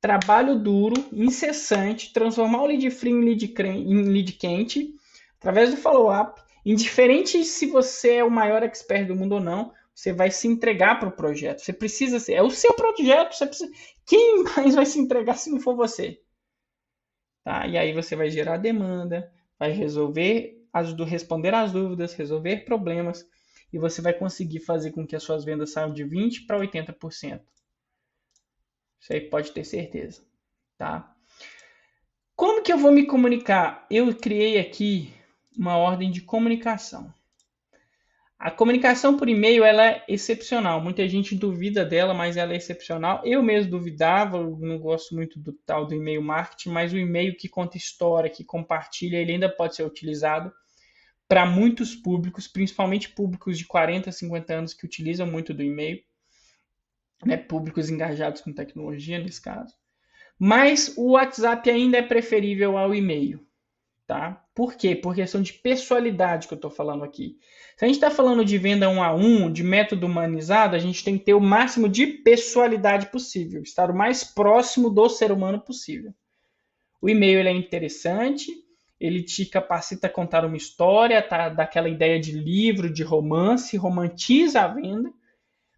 trabalho 0.00 0.58
duro, 0.58 0.94
incessante, 1.12 2.12
transformar 2.12 2.62
o 2.62 2.66
lead 2.66 2.90
frio 2.90 3.20
em 3.20 3.24
lead, 3.24 3.54
em 3.62 4.02
lead 4.02 4.32
quente, 4.32 4.94
através 5.38 5.70
do 5.70 5.76
follow-up, 5.76 6.40
Indiferente 6.64 7.44
se 7.44 7.66
você 7.66 8.16
é 8.16 8.24
o 8.24 8.30
maior 8.30 8.62
expert 8.62 9.06
do 9.06 9.16
mundo 9.16 9.32
ou 9.32 9.40
não, 9.40 9.72
você 9.94 10.12
vai 10.12 10.30
se 10.30 10.46
entregar 10.46 10.98
para 10.98 11.08
o 11.08 11.12
projeto. 11.12 11.60
Você 11.60 11.72
precisa 11.72 12.20
ser. 12.20 12.34
É 12.34 12.42
o 12.42 12.50
seu 12.50 12.74
projeto. 12.74 13.34
Você 13.34 13.46
precisa, 13.46 13.72
quem 14.06 14.44
mais 14.44 14.74
vai 14.74 14.86
se 14.86 14.98
entregar 14.98 15.36
se 15.36 15.50
não 15.50 15.60
for 15.60 15.74
você? 15.74 16.20
Tá? 17.44 17.66
E 17.66 17.78
aí 17.78 17.92
você 17.92 18.14
vai 18.14 18.30
gerar 18.30 18.58
demanda, 18.58 19.32
vai 19.60 19.70
resolver 19.72 20.66
as, 20.72 20.90
responder 20.94 21.54
às 21.54 21.70
dúvidas, 21.70 22.14
resolver 22.14 22.64
problemas 22.64 23.28
e 23.70 23.78
você 23.78 24.00
vai 24.00 24.14
conseguir 24.14 24.60
fazer 24.60 24.90
com 24.90 25.06
que 25.06 25.14
as 25.14 25.22
suas 25.22 25.44
vendas 25.44 25.72
saiam 25.72 25.92
de 25.92 26.02
20 26.02 26.46
para 26.46 26.58
80%. 26.58 27.42
Isso 28.98 29.12
aí 29.12 29.20
pode 29.20 29.52
ter 29.52 29.64
certeza, 29.64 30.22
tá? 30.78 31.14
Como 32.34 32.62
que 32.62 32.72
eu 32.72 32.78
vou 32.78 32.90
me 32.90 33.06
comunicar? 33.06 33.86
Eu 33.90 34.14
criei 34.16 34.58
aqui 34.58 35.12
uma 35.56 35.76
ordem 35.76 36.10
de 36.10 36.22
comunicação. 36.22 37.12
A 38.40 38.50
comunicação 38.50 39.18
por 39.18 39.28
e-mail 39.28 39.62
ela 39.62 39.84
é 39.86 40.04
excepcional. 40.08 40.80
Muita 40.80 41.06
gente 41.06 41.34
duvida 41.34 41.84
dela, 41.84 42.14
mas 42.14 42.38
ela 42.38 42.54
é 42.54 42.56
excepcional. 42.56 43.20
Eu 43.22 43.42
mesmo 43.42 43.70
duvidava, 43.70 44.42
não 44.42 44.78
gosto 44.78 45.14
muito 45.14 45.38
do 45.38 45.52
tal 45.52 45.84
do 45.84 45.94
e-mail 45.94 46.22
marketing, 46.22 46.70
mas 46.70 46.90
o 46.90 46.96
e-mail 46.96 47.36
que 47.36 47.50
conta 47.50 47.76
história, 47.76 48.30
que 48.30 48.42
compartilha, 48.42 49.18
ele 49.18 49.32
ainda 49.32 49.54
pode 49.54 49.76
ser 49.76 49.82
utilizado 49.82 50.50
para 51.28 51.44
muitos 51.44 51.94
públicos, 51.94 52.48
principalmente 52.48 53.10
públicos 53.10 53.58
de 53.58 53.66
40, 53.66 54.10
50 54.10 54.54
anos 54.54 54.72
que 54.72 54.86
utilizam 54.86 55.26
muito 55.26 55.52
do 55.52 55.62
e-mail, 55.62 56.00
né? 57.26 57.36
públicos 57.36 57.90
engajados 57.90 58.40
com 58.40 58.54
tecnologia 58.54 59.18
nesse 59.18 59.42
caso. 59.42 59.74
Mas 60.38 60.94
o 60.96 61.10
WhatsApp 61.10 61.68
ainda 61.68 61.98
é 61.98 62.02
preferível 62.02 62.78
ao 62.78 62.94
e-mail. 62.94 63.46
Tá? 64.10 64.42
Por 64.56 64.74
quê? 64.74 64.96
Por 64.96 65.14
questão 65.14 65.40
de 65.40 65.52
pessoalidade 65.52 66.48
que 66.48 66.54
eu 66.54 66.56
estou 66.56 66.68
falando 66.68 67.04
aqui. 67.04 67.38
Se 67.76 67.84
a 67.84 67.86
gente 67.86 67.94
está 67.94 68.10
falando 68.10 68.44
de 68.44 68.58
venda 68.58 68.88
um 68.88 69.04
a 69.04 69.14
um, 69.14 69.48
de 69.48 69.62
método 69.62 70.04
humanizado, 70.04 70.74
a 70.74 70.80
gente 70.80 71.04
tem 71.04 71.16
que 71.16 71.26
ter 71.26 71.34
o 71.34 71.40
máximo 71.40 71.88
de 71.88 72.08
pessoalidade 72.08 73.06
possível, 73.06 73.62
estar 73.62 73.88
o 73.88 73.96
mais 73.96 74.24
próximo 74.24 74.90
do 74.90 75.08
ser 75.08 75.30
humano 75.30 75.60
possível. 75.60 76.12
O 77.00 77.08
e-mail 77.08 77.38
ele 77.38 77.50
é 77.50 77.52
interessante, 77.52 78.50
ele 78.98 79.22
te 79.22 79.46
capacita 79.46 80.08
a 80.08 80.10
contar 80.10 80.44
uma 80.44 80.56
história, 80.56 81.22
tá? 81.22 81.48
daquela 81.48 81.88
ideia 81.88 82.18
de 82.18 82.32
livro, 82.32 82.92
de 82.92 83.04
romance, 83.04 83.76
romantiza 83.76 84.62
a 84.62 84.66
venda, 84.66 85.12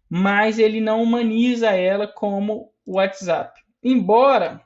mas 0.09 0.57
ele 0.57 0.81
não 0.81 1.03
humaniza 1.03 1.69
ela 1.69 2.07
como 2.07 2.73
o 2.83 2.93
WhatsApp. 2.93 3.61
Embora 3.83 4.59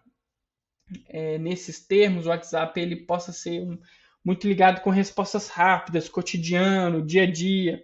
é, 1.08 1.38
nesses 1.38 1.86
termos, 1.86 2.26
o 2.26 2.30
WhatsApp 2.30 2.80
ele 2.80 2.96
possa 2.96 3.32
ser 3.32 3.62
um, 3.62 3.78
muito 4.24 4.48
ligado 4.48 4.82
com 4.82 4.90
respostas 4.90 5.50
rápidas, 5.50 6.10
cotidiano, 6.10 7.06
dia 7.06 7.24
a 7.24 7.32
dia, 7.32 7.84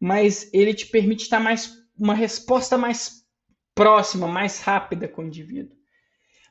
mas 0.00 0.48
ele 0.52 0.74
te 0.74 0.86
permite 0.86 1.22
estar 1.22 1.40
mais 1.40 1.82
uma 1.98 2.14
resposta 2.14 2.78
mais 2.78 3.26
próxima, 3.74 4.26
mais 4.26 4.60
rápida 4.60 5.08
com 5.08 5.22
o 5.22 5.26
indivíduo. 5.26 5.76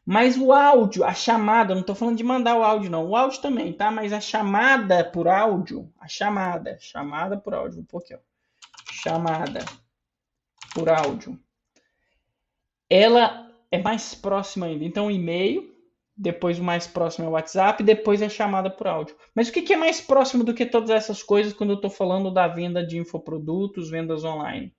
Mas 0.06 0.36
o 0.36 0.52
áudio, 0.52 1.04
a 1.04 1.14
chamada, 1.14 1.74
não 1.74 1.82
estou 1.82 1.96
falando 1.96 2.18
de 2.18 2.24
mandar 2.24 2.58
o 2.58 2.64
áudio, 2.64 2.90
não. 2.90 3.08
O 3.08 3.16
áudio 3.16 3.42
também, 3.42 3.72
tá? 3.72 3.92
Mas 3.92 4.12
a 4.12 4.20
chamada 4.20 5.04
por 5.04 5.28
áudio, 5.28 5.92
a 6.00 6.08
chamada, 6.08 6.78
chamada 6.80 7.38
por 7.38 7.54
áudio, 7.54 7.82
um 7.82 7.86
pouquinho. 7.86 8.20
Chamada 8.92 9.64
por 10.74 10.90
áudio. 10.90 11.40
Ela 12.90 13.52
é 13.72 13.82
mais 13.82 14.16
próxima 14.16 14.66
ainda. 14.66 14.84
Então, 14.84 15.10
e-mail, 15.10 15.72
depois 16.16 16.60
o 16.60 16.64
mais 16.64 16.88
próximo 16.88 17.26
é 17.26 17.30
o 17.30 17.32
WhatsApp, 17.32 17.84
depois 17.84 18.22
é 18.22 18.30
chamada 18.30 18.70
por 18.70 18.88
áudio. 18.88 19.16
Mas 19.34 19.50
o 19.50 19.52
que 19.52 19.74
é 19.74 19.78
mais 19.78 20.02
próximo 20.02 20.44
do 20.44 20.54
que 20.54 20.66
todas 20.66 20.90
essas 20.90 21.24
coisas 21.24 21.54
quando 21.54 21.72
eu 21.72 21.76
estou 21.78 21.90
falando 21.90 22.32
da 22.32 22.48
venda 22.48 22.86
de 22.86 22.98
infoprodutos, 22.98 23.90
vendas 23.90 24.24
online? 24.24 24.74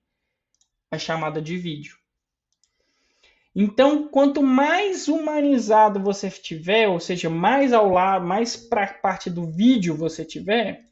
A 0.89 0.97
chamada 0.97 1.41
de 1.41 1.57
vídeo. 1.57 1.97
Então, 3.55 4.07
quanto 4.07 4.41
mais 4.41 5.07
humanizado 5.07 5.99
você 5.99 6.29
tiver, 6.29 6.87
ou 6.87 6.99
seja, 6.99 7.29
mais 7.29 7.71
ao 7.71 7.89
lado, 7.89 8.25
mais 8.25 8.55
para 8.55 8.83
a 8.83 8.93
parte 8.93 9.29
do 9.29 9.45
vídeo 9.45 9.95
você 9.95 10.25
tiver, 10.25 10.89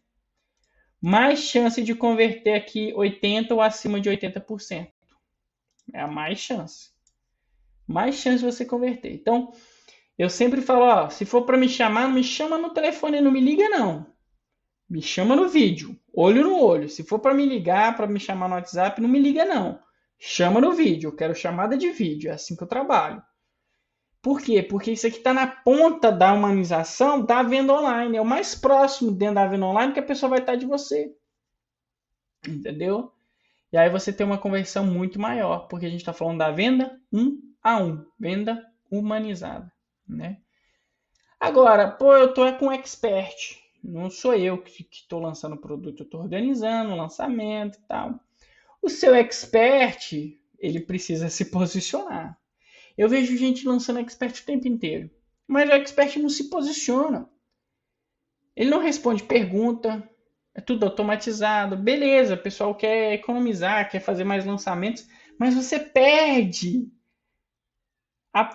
mais 1.01 1.39
chance 1.39 1.82
de 1.82 1.95
converter 1.95 2.54
aqui 2.54 2.93
80 2.93 3.56
ou 3.56 3.62
acima 3.62 3.99
de 3.99 4.10
80%. 4.10 4.91
É 5.93 6.01
a 6.01 6.08
mais 6.08 6.39
chance. 6.39 6.91
Mais 7.88 8.15
chance 8.15 8.39
de 8.39 8.51
você 8.51 8.63
converter. 8.63 9.12
Então, 9.12 9.51
eu 10.21 10.29
sempre 10.29 10.62
falo, 10.62 10.86
ó, 10.86 11.10
se 11.10 11.25
for 11.25 11.47
para 11.47 11.57
me 11.57 11.67
chamar, 11.67 12.03
não 12.03 12.12
me 12.12 12.23
chama 12.23 12.55
no 12.55 12.69
telefone, 12.69 13.19
não 13.19 13.31
me 13.31 13.41
liga 13.41 13.67
não. 13.69 14.05
Me 14.88 15.01
chama 15.01 15.36
no 15.36 15.49
vídeo, 15.49 15.99
olho 16.13 16.43
no 16.43 16.62
olho. 16.62 16.88
Se 16.88 17.03
for 17.03 17.17
para 17.17 17.34
me 17.34 17.43
ligar, 17.43 17.97
para 17.97 18.05
me 18.05 18.19
chamar 18.19 18.47
no 18.47 18.53
WhatsApp, 18.53 19.01
não 19.01 19.10
me 19.10 19.19
liga 19.19 19.45
não. 19.45 19.81
Chama 20.19 20.62
no 20.62 20.73
vídeo, 20.73 21.07
eu 21.07 21.15
quero 21.15 21.34
chamada 21.34 21.75
de 21.75 21.89
vídeo, 21.89 22.29
é 22.29 22.36
assim 22.36 22.55
que 22.55 22.62
eu 22.62 22.67
trabalho. 22.67 23.19
Por 24.21 24.39
quê? 24.39 24.62
Porque 24.62 24.91
isso 24.91 25.07
aqui 25.07 25.17
está 25.17 25.34
na 25.34 25.47
ponta 25.47 26.12
da 26.12 26.31
humanização 26.34 27.25
da 27.25 27.41
venda 27.41 27.73
online. 27.73 28.17
É 28.17 28.21
o 28.21 28.25
mais 28.25 28.53
próximo 28.53 29.12
dentro 29.12 29.36
da 29.36 29.47
venda 29.47 29.65
online 29.65 29.91
que 29.91 29.99
a 30.01 30.05
pessoa 30.05 30.29
vai 30.29 30.39
estar 30.39 30.55
de 30.55 30.67
você. 30.67 31.12
Entendeu? 32.47 33.12
E 33.73 33.77
aí 33.77 33.89
você 33.89 34.13
tem 34.13 34.23
uma 34.23 34.38
conversão 34.38 34.86
muito 34.86 35.19
maior, 35.19 35.67
porque 35.67 35.88
a 35.88 35.89
gente 35.89 36.01
está 36.01 36.13
falando 36.13 36.38
da 36.38 36.51
venda 36.51 36.95
um 37.12 37.41
a 37.63 37.77
um, 37.77 38.05
venda 38.19 38.63
humanizada 38.91 39.71
né? 40.15 40.38
Agora, 41.39 41.89
pô, 41.89 42.13
eu 42.13 42.34
tô 42.34 42.45
é 42.45 42.52
com 42.52 42.71
expert, 42.71 43.58
não 43.84 44.10
sou 44.10 44.36
eu 44.36 44.62
que 44.62 44.88
estou 44.91 45.19
lançando 45.19 45.56
o 45.56 45.62
produto, 45.62 46.02
eu 46.02 46.06
estou 46.06 46.21
organizando 46.21 46.93
o 46.93 46.95
lançamento 46.95 47.78
e 47.78 47.82
tal. 47.88 48.19
O 48.82 48.89
seu 48.89 49.15
expert, 49.15 50.38
ele 50.60 50.80
precisa 50.80 51.30
se 51.30 51.45
posicionar. 51.45 52.39
Eu 52.97 53.10
vejo 53.10 53.38
gente 53.38 53.67
lançando 53.67 54.00
expert 54.00 54.39
o 54.39 54.45
tempo 54.45 54.67
inteiro, 54.67 55.10
mas 55.47 55.69
o 55.69 55.74
expert 55.74 56.17
não 56.17 56.30
se 56.30 56.50
posiciona. 56.50 57.28
Ele 58.56 58.69
não 58.69 58.80
responde 58.80 59.24
pergunta, 59.24 60.08
é 60.54 60.62
tudo 60.62 60.86
automatizado. 60.86 61.76
Beleza, 61.76 62.36
o 62.36 62.41
pessoal 62.41 62.76
quer 62.76 63.13
economizar, 63.13 63.89
quer 63.89 64.00
fazer 64.00 64.24
mais 64.24 64.45
lançamentos, 64.45 65.08
mas 65.39 65.56
você 65.56 65.80
perde 65.80 66.88
a 68.34 68.45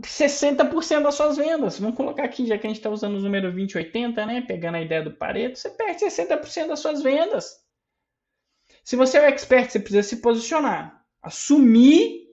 60% 0.00 1.02
das 1.02 1.14
suas 1.14 1.36
vendas. 1.36 1.78
Vamos 1.78 1.96
colocar 1.96 2.24
aqui, 2.24 2.46
já 2.46 2.58
que 2.58 2.66
a 2.66 2.70
gente 2.70 2.78
está 2.78 2.90
usando 2.90 3.16
o 3.16 3.20
número 3.20 3.52
2080, 3.52 4.26
né? 4.26 4.40
Pegando 4.40 4.76
a 4.76 4.82
ideia 4.82 5.02
do 5.02 5.12
Pareto, 5.12 5.58
você 5.58 5.70
perde 5.70 6.04
60% 6.04 6.68
das 6.68 6.80
suas 6.80 7.02
vendas. 7.02 7.62
Se 8.82 8.96
você 8.96 9.18
é 9.18 9.22
o 9.22 9.24
expert, 9.24 9.70
você 9.70 9.78
precisa 9.78 10.02
se 10.02 10.16
posicionar, 10.16 11.04
assumir 11.22 12.26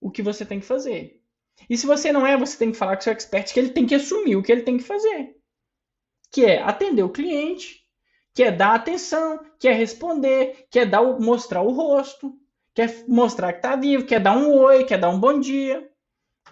o 0.00 0.10
que 0.10 0.22
você 0.22 0.46
tem 0.46 0.60
que 0.60 0.66
fazer. 0.66 1.20
E 1.68 1.76
se 1.76 1.86
você 1.86 2.10
não 2.10 2.26
é, 2.26 2.36
você 2.36 2.56
tem 2.56 2.72
que 2.72 2.78
falar 2.78 2.96
com 2.96 3.00
o 3.00 3.04
seu 3.04 3.12
expert 3.12 3.52
que 3.52 3.60
ele 3.60 3.70
tem 3.70 3.86
que 3.86 3.94
assumir 3.94 4.36
o 4.36 4.42
que 4.42 4.50
ele 4.50 4.62
tem 4.62 4.78
que 4.78 4.84
fazer. 4.84 5.36
Que 6.32 6.46
é 6.46 6.62
atender 6.62 7.02
o 7.02 7.10
cliente, 7.10 7.84
que 8.32 8.42
é 8.42 8.50
dar 8.50 8.74
atenção, 8.74 9.44
que 9.58 9.68
é 9.68 9.72
responder, 9.72 10.66
que 10.70 10.78
é 10.78 10.86
dar 10.86 11.02
mostrar 11.20 11.60
o 11.60 11.72
rosto, 11.72 12.38
quer 12.74 13.04
mostrar 13.06 13.52
que 13.52 13.58
está 13.58 13.76
vivo, 13.76 14.06
quer 14.06 14.20
dar 14.20 14.36
um 14.36 14.54
oi, 14.54 14.84
quer 14.84 14.98
dar 14.98 15.10
um 15.10 15.20
bom 15.20 15.38
dia. 15.38 15.89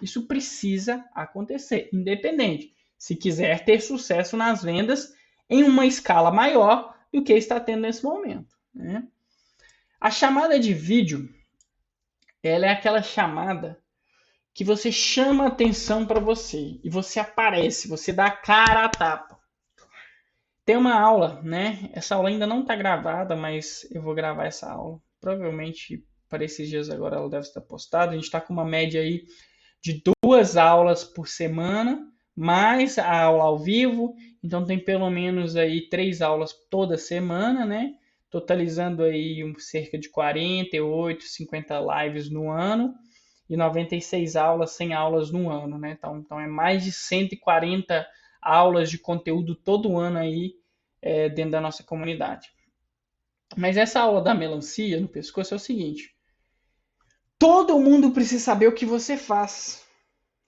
Isso 0.01 0.27
precisa 0.27 1.05
acontecer, 1.13 1.89
independente. 1.93 2.73
Se 2.97 3.15
quiser 3.15 3.63
ter 3.63 3.81
sucesso 3.81 4.35
nas 4.35 4.63
vendas 4.63 5.13
em 5.49 5.63
uma 5.63 5.85
escala 5.85 6.31
maior 6.31 6.95
do 7.11 7.23
que 7.23 7.33
está 7.33 7.59
tendo 7.59 7.81
nesse 7.81 8.03
momento. 8.03 8.55
Né? 8.73 9.07
A 9.99 10.11
chamada 10.11 10.59
de 10.59 10.73
vídeo, 10.73 11.29
ela 12.43 12.67
é 12.67 12.69
aquela 12.69 13.01
chamada 13.01 13.81
que 14.53 14.63
você 14.63 14.91
chama 14.91 15.47
atenção 15.47 16.05
para 16.05 16.19
você 16.19 16.79
e 16.83 16.89
você 16.89 17.19
aparece, 17.19 17.87
você 17.87 18.11
dá 18.11 18.25
a 18.25 18.31
cara 18.31 18.85
a 18.85 18.89
tapa. 18.89 19.39
Tem 20.65 20.77
uma 20.77 20.93
aula, 20.93 21.41
né? 21.41 21.89
Essa 21.93 22.15
aula 22.15 22.29
ainda 22.29 22.45
não 22.45 22.61
está 22.61 22.75
gravada, 22.75 23.35
mas 23.35 23.87
eu 23.89 24.01
vou 24.01 24.13
gravar 24.13 24.45
essa 24.45 24.69
aula. 24.69 25.01
Provavelmente 25.19 26.05
para 26.29 26.45
esses 26.45 26.69
dias 26.69 26.89
agora 26.89 27.15
ela 27.15 27.29
deve 27.29 27.47
estar 27.47 27.61
postada. 27.61 28.11
A 28.11 28.15
gente 28.15 28.25
está 28.25 28.39
com 28.39 28.53
uma 28.53 28.65
média 28.65 29.01
aí 29.01 29.25
de 29.81 30.01
duas 30.23 30.57
aulas 30.57 31.03
por 31.03 31.27
semana, 31.27 32.07
mais 32.35 32.97
a 32.97 33.21
aula 33.23 33.43
ao 33.43 33.59
vivo. 33.59 34.15
Então 34.43 34.65
tem 34.65 34.79
pelo 34.79 35.09
menos 35.09 35.55
aí 35.55 35.89
três 35.89 36.21
aulas 36.21 36.53
toda 36.69 36.97
semana, 36.97 37.65
né? 37.65 37.93
Totalizando 38.29 39.03
aí 39.03 39.43
um, 39.43 39.57
cerca 39.57 39.97
de 39.97 40.09
48, 40.09 41.23
50 41.23 41.79
lives 41.79 42.29
no 42.29 42.49
ano 42.49 42.93
e 43.49 43.57
96 43.57 44.35
aulas, 44.35 44.71
100 44.71 44.93
aulas 44.93 45.31
no 45.31 45.49
ano, 45.49 45.77
né? 45.77 45.95
Então, 45.97 46.19
então 46.19 46.39
é 46.39 46.47
mais 46.47 46.83
de 46.83 46.91
140 46.91 48.07
aulas 48.41 48.89
de 48.89 48.97
conteúdo 48.97 49.55
todo 49.55 49.97
ano 49.97 50.19
aí 50.19 50.53
é, 51.01 51.27
dentro 51.29 51.51
da 51.51 51.61
nossa 51.61 51.83
comunidade. 51.83 52.49
Mas 53.57 53.77
essa 53.77 53.99
aula 54.01 54.21
da 54.21 54.35
melancia 54.35 54.99
no 54.99 55.07
pescoço 55.07 55.53
é 55.53 55.57
o 55.57 55.59
seguinte: 55.59 56.15
Todo 57.39 57.79
mundo 57.79 58.11
precisa 58.11 58.43
saber 58.43 58.67
o 58.67 58.73
que 58.73 58.85
você 58.85 59.15
faz. 59.15 59.85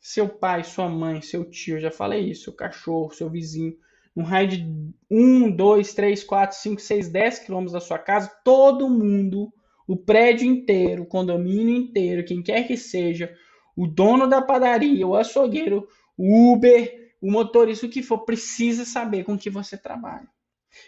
Seu 0.01 0.27
pai, 0.27 0.65
sua 0.65 0.89
mãe, 0.89 1.21
seu 1.21 1.49
tio, 1.49 1.80
já 1.80 1.89
falei 1.89 2.30
isso, 2.30 2.43
seu 2.43 2.54
cachorro, 2.54 3.13
seu 3.13 3.30
vizinho. 3.30 3.77
num 4.13 4.23
raio 4.23 4.49
de 4.49 4.93
1, 5.10 5.56
2, 5.56 5.93
3, 5.93 6.23
4, 6.25 6.58
5, 6.58 6.82
6, 6.82 7.10
10 7.10 7.39
quilômetros 7.39 7.71
da 7.71 7.80
sua 7.80 7.97
casa, 7.97 8.30
todo 8.43 8.89
mundo, 8.89 9.54
o 9.88 9.95
prédio 9.95 10.45
inteiro, 10.45 11.04
o 11.04 11.06
condomínio 11.06 11.73
inteiro, 11.73 12.25
quem 12.25 12.43
quer 12.43 12.67
que 12.67 12.75
seja, 12.75 13.34
o 13.73 13.88
dono 13.88 14.27
da 14.27 14.41
padaria, 14.41 15.08
o 15.08 15.15
açougueiro, 15.15 15.88
o 16.17 16.51
Uber, 16.51 17.13
o 17.21 17.32
motorista, 17.32 17.86
o 17.86 17.89
que 17.89 18.04
for, 18.04 18.25
precisa 18.25 18.84
saber 18.84 19.23
com 19.23 19.38
que 19.38 19.49
você 19.49 19.77
trabalha. 19.77 20.27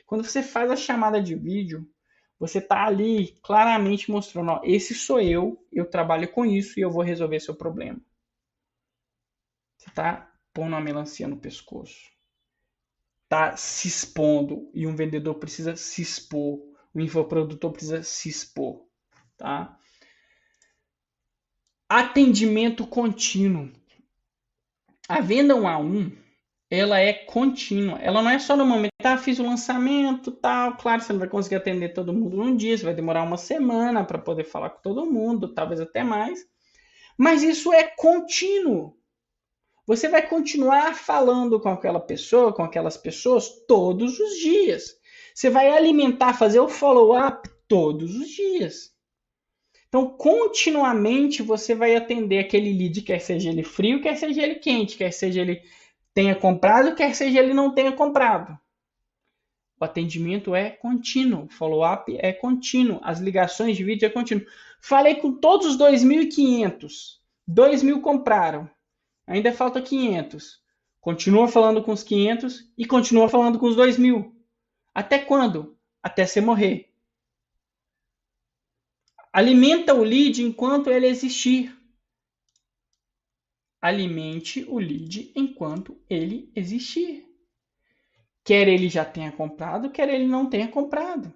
Quando 0.05 0.25
você 0.25 0.43
faz 0.43 0.69
a 0.69 0.75
chamada 0.75 1.21
de 1.21 1.33
vídeo, 1.33 1.87
você 2.43 2.57
está 2.57 2.85
ali 2.85 3.39
claramente 3.41 4.11
mostrando, 4.11 4.51
ó, 4.51 4.61
esse 4.65 4.93
sou 4.93 5.21
eu, 5.21 5.65
eu 5.71 5.89
trabalho 5.89 6.29
com 6.29 6.45
isso 6.45 6.77
e 6.77 6.81
eu 6.81 6.91
vou 6.91 7.01
resolver 7.01 7.39
seu 7.39 7.55
problema. 7.55 8.01
Você 9.77 9.87
está 9.87 10.29
pondo 10.53 10.73
uma 10.73 10.81
melancia 10.81 11.25
no 11.25 11.37
pescoço. 11.37 12.11
Está 13.23 13.55
se 13.55 13.87
expondo 13.87 14.69
e 14.73 14.85
um 14.85 14.93
vendedor 14.93 15.35
precisa 15.35 15.77
se 15.77 16.01
expor, 16.01 16.59
o 16.93 16.99
infoprodutor 16.99 17.71
precisa 17.71 18.03
se 18.03 18.27
expor, 18.27 18.85
tá? 19.37 19.79
Atendimento 21.87 22.85
contínuo. 22.85 23.71
A 25.07 25.21
venda 25.21 25.55
1 25.55 25.65
a 25.65 25.77
1 25.77 26.22
ela 26.73 26.99
é 26.99 27.13
contínua. 27.13 27.99
Ela 27.99 28.23
não 28.23 28.31
é 28.31 28.39
só 28.39 28.57
no 28.57 28.65
momento, 28.65 28.93
tá, 28.99 29.15
fiz 29.15 29.37
o 29.37 29.43
lançamento, 29.43 30.31
tal. 30.31 30.75
Claro, 30.75 31.03
você 31.03 31.13
não 31.13 31.19
vai 31.19 31.29
conseguir 31.29 31.57
atender 31.57 31.93
todo 31.93 32.11
mundo 32.11 32.35
num 32.35 32.55
dia, 32.55 32.75
você 32.75 32.83
vai 32.83 32.95
demorar 32.95 33.21
uma 33.21 33.37
semana 33.37 34.03
para 34.03 34.17
poder 34.17 34.43
falar 34.43 34.71
com 34.71 34.81
todo 34.81 35.05
mundo, 35.05 35.53
talvez 35.53 35.79
até 35.79 36.03
mais. 36.03 36.39
Mas 37.15 37.43
isso 37.43 37.71
é 37.71 37.83
contínuo. 37.83 38.97
Você 39.85 40.07
vai 40.09 40.27
continuar 40.27 40.95
falando 40.95 41.59
com 41.59 41.69
aquela 41.69 41.99
pessoa, 41.99 42.51
com 42.51 42.63
aquelas 42.63 42.97
pessoas 42.97 43.49
todos 43.67 44.19
os 44.19 44.39
dias. 44.39 44.95
Você 45.35 45.51
vai 45.51 45.69
alimentar, 45.69 46.33
fazer 46.33 46.59
o 46.59 46.67
follow-up 46.67 47.47
todos 47.67 48.15
os 48.15 48.29
dias. 48.29 48.91
Então, 49.89 50.07
continuamente 50.09 51.43
você 51.43 51.75
vai 51.75 51.95
atender 51.95 52.39
aquele 52.39 52.75
lead, 52.75 53.03
quer 53.03 53.19
seja 53.19 53.51
ele 53.51 53.61
frio, 53.61 54.01
quer 54.01 54.15
seja 54.15 54.41
ele 54.41 54.55
quente, 54.55 54.97
quer 54.97 55.11
seja 55.11 55.41
ele 55.41 55.61
tenha 56.13 56.35
comprado, 56.35 56.95
quer 56.95 57.13
seja 57.15 57.39
ele 57.39 57.53
não 57.53 57.73
tenha 57.73 57.91
comprado. 57.91 58.57
O 59.79 59.83
atendimento 59.83 60.55
é 60.55 60.69
contínuo, 60.69 61.49
follow-up 61.49 62.15
é 62.19 62.31
contínuo, 62.31 62.99
as 63.03 63.19
ligações 63.19 63.75
de 63.75 63.83
vídeo 63.83 64.05
é 64.05 64.09
contínuo. 64.09 64.45
Falei 64.79 65.15
com 65.15 65.33
todos 65.33 65.67
os 65.67 65.77
2.500, 65.77 67.17
2.000 67.49 68.01
compraram, 68.01 68.69
ainda 69.27 69.51
falta 69.51 69.81
500. 69.81 70.61
Continua 71.01 71.49
falando 71.49 71.83
com 71.83 71.91
os 71.91 72.01
500 72.01 72.71
e 72.77 72.85
continua 72.85 73.27
falando 73.27 73.59
com 73.59 73.65
os 73.65 73.75
2.000. 73.75 74.31
Até 74.95 75.19
quando? 75.19 75.77
Até 76.01 76.25
você 76.25 76.39
morrer. 76.39 76.89
Alimenta 79.33 79.93
o 79.93 80.03
lead 80.03 80.41
enquanto 80.41 80.89
ele 80.89 81.07
existir 81.07 81.75
alimente 83.83 84.65
o 84.69 84.79
lead 84.79 85.33
enquanto 85.35 86.01
ele 86.09 86.49
existir. 86.55 87.25
Quer 88.41 88.69
ele 88.69 88.87
já 88.87 89.03
tenha 89.03 89.29
comprado, 89.29 89.91
quer 89.91 90.07
ele 90.07 90.25
não 90.25 90.49
tenha 90.49 90.69
comprado. 90.69 91.33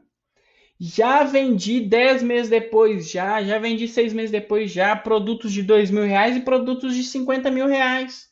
Já 0.79 1.25
vendi 1.25 1.81
10 1.81 2.23
meses 2.23 2.49
depois, 2.49 3.11
já, 3.11 3.43
já 3.43 3.59
vendi 3.59 3.85
6 3.85 4.13
meses 4.13 4.31
depois, 4.31 4.71
já, 4.71 4.95
produtos 4.95 5.51
de 5.51 5.61
2 5.61 5.91
mil 5.91 6.05
reais 6.05 6.37
e 6.37 6.41
produtos 6.41 6.95
de 6.95 7.03
50 7.03 7.51
mil 7.51 7.67
reais. 7.67 8.29